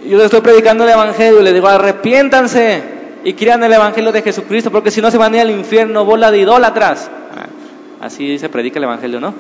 Yo 0.05 0.17
les 0.17 0.27
estoy 0.27 0.41
predicando 0.41 0.85
el 0.85 0.91
evangelio 0.91 1.41
y 1.41 1.45
les 1.45 1.55
digo, 1.55 1.69
arrepiéntanse 1.69 2.83
y 3.25 3.33
crean 3.35 3.63
el 3.63 3.73
evangelio 3.73 4.11
de 4.11 4.23
Jesucristo, 4.23 4.71
porque 4.73 4.91
si 4.91 5.01
no 5.01 5.11
se 5.11 5.19
van 5.19 5.33
a 5.35 5.37
ir 5.37 5.43
al 5.43 5.51
infierno, 5.51 6.05
bola 6.05 6.33
de 6.33 6.39
idólatras. 6.39 7.09
Ah, 7.37 8.07
así 8.07 8.39
se 8.39 8.49
predica 8.49 8.79
el 8.79 8.85
evangelio, 8.85 9.21
¿no? 9.21 9.35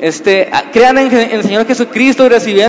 Este, 0.00 0.50
crean 0.72 0.96
en, 0.96 1.14
el 1.14 1.42
Señor 1.42 1.66
Jesucristo 1.66 2.24
y 2.24 2.30
reciban 2.30 2.58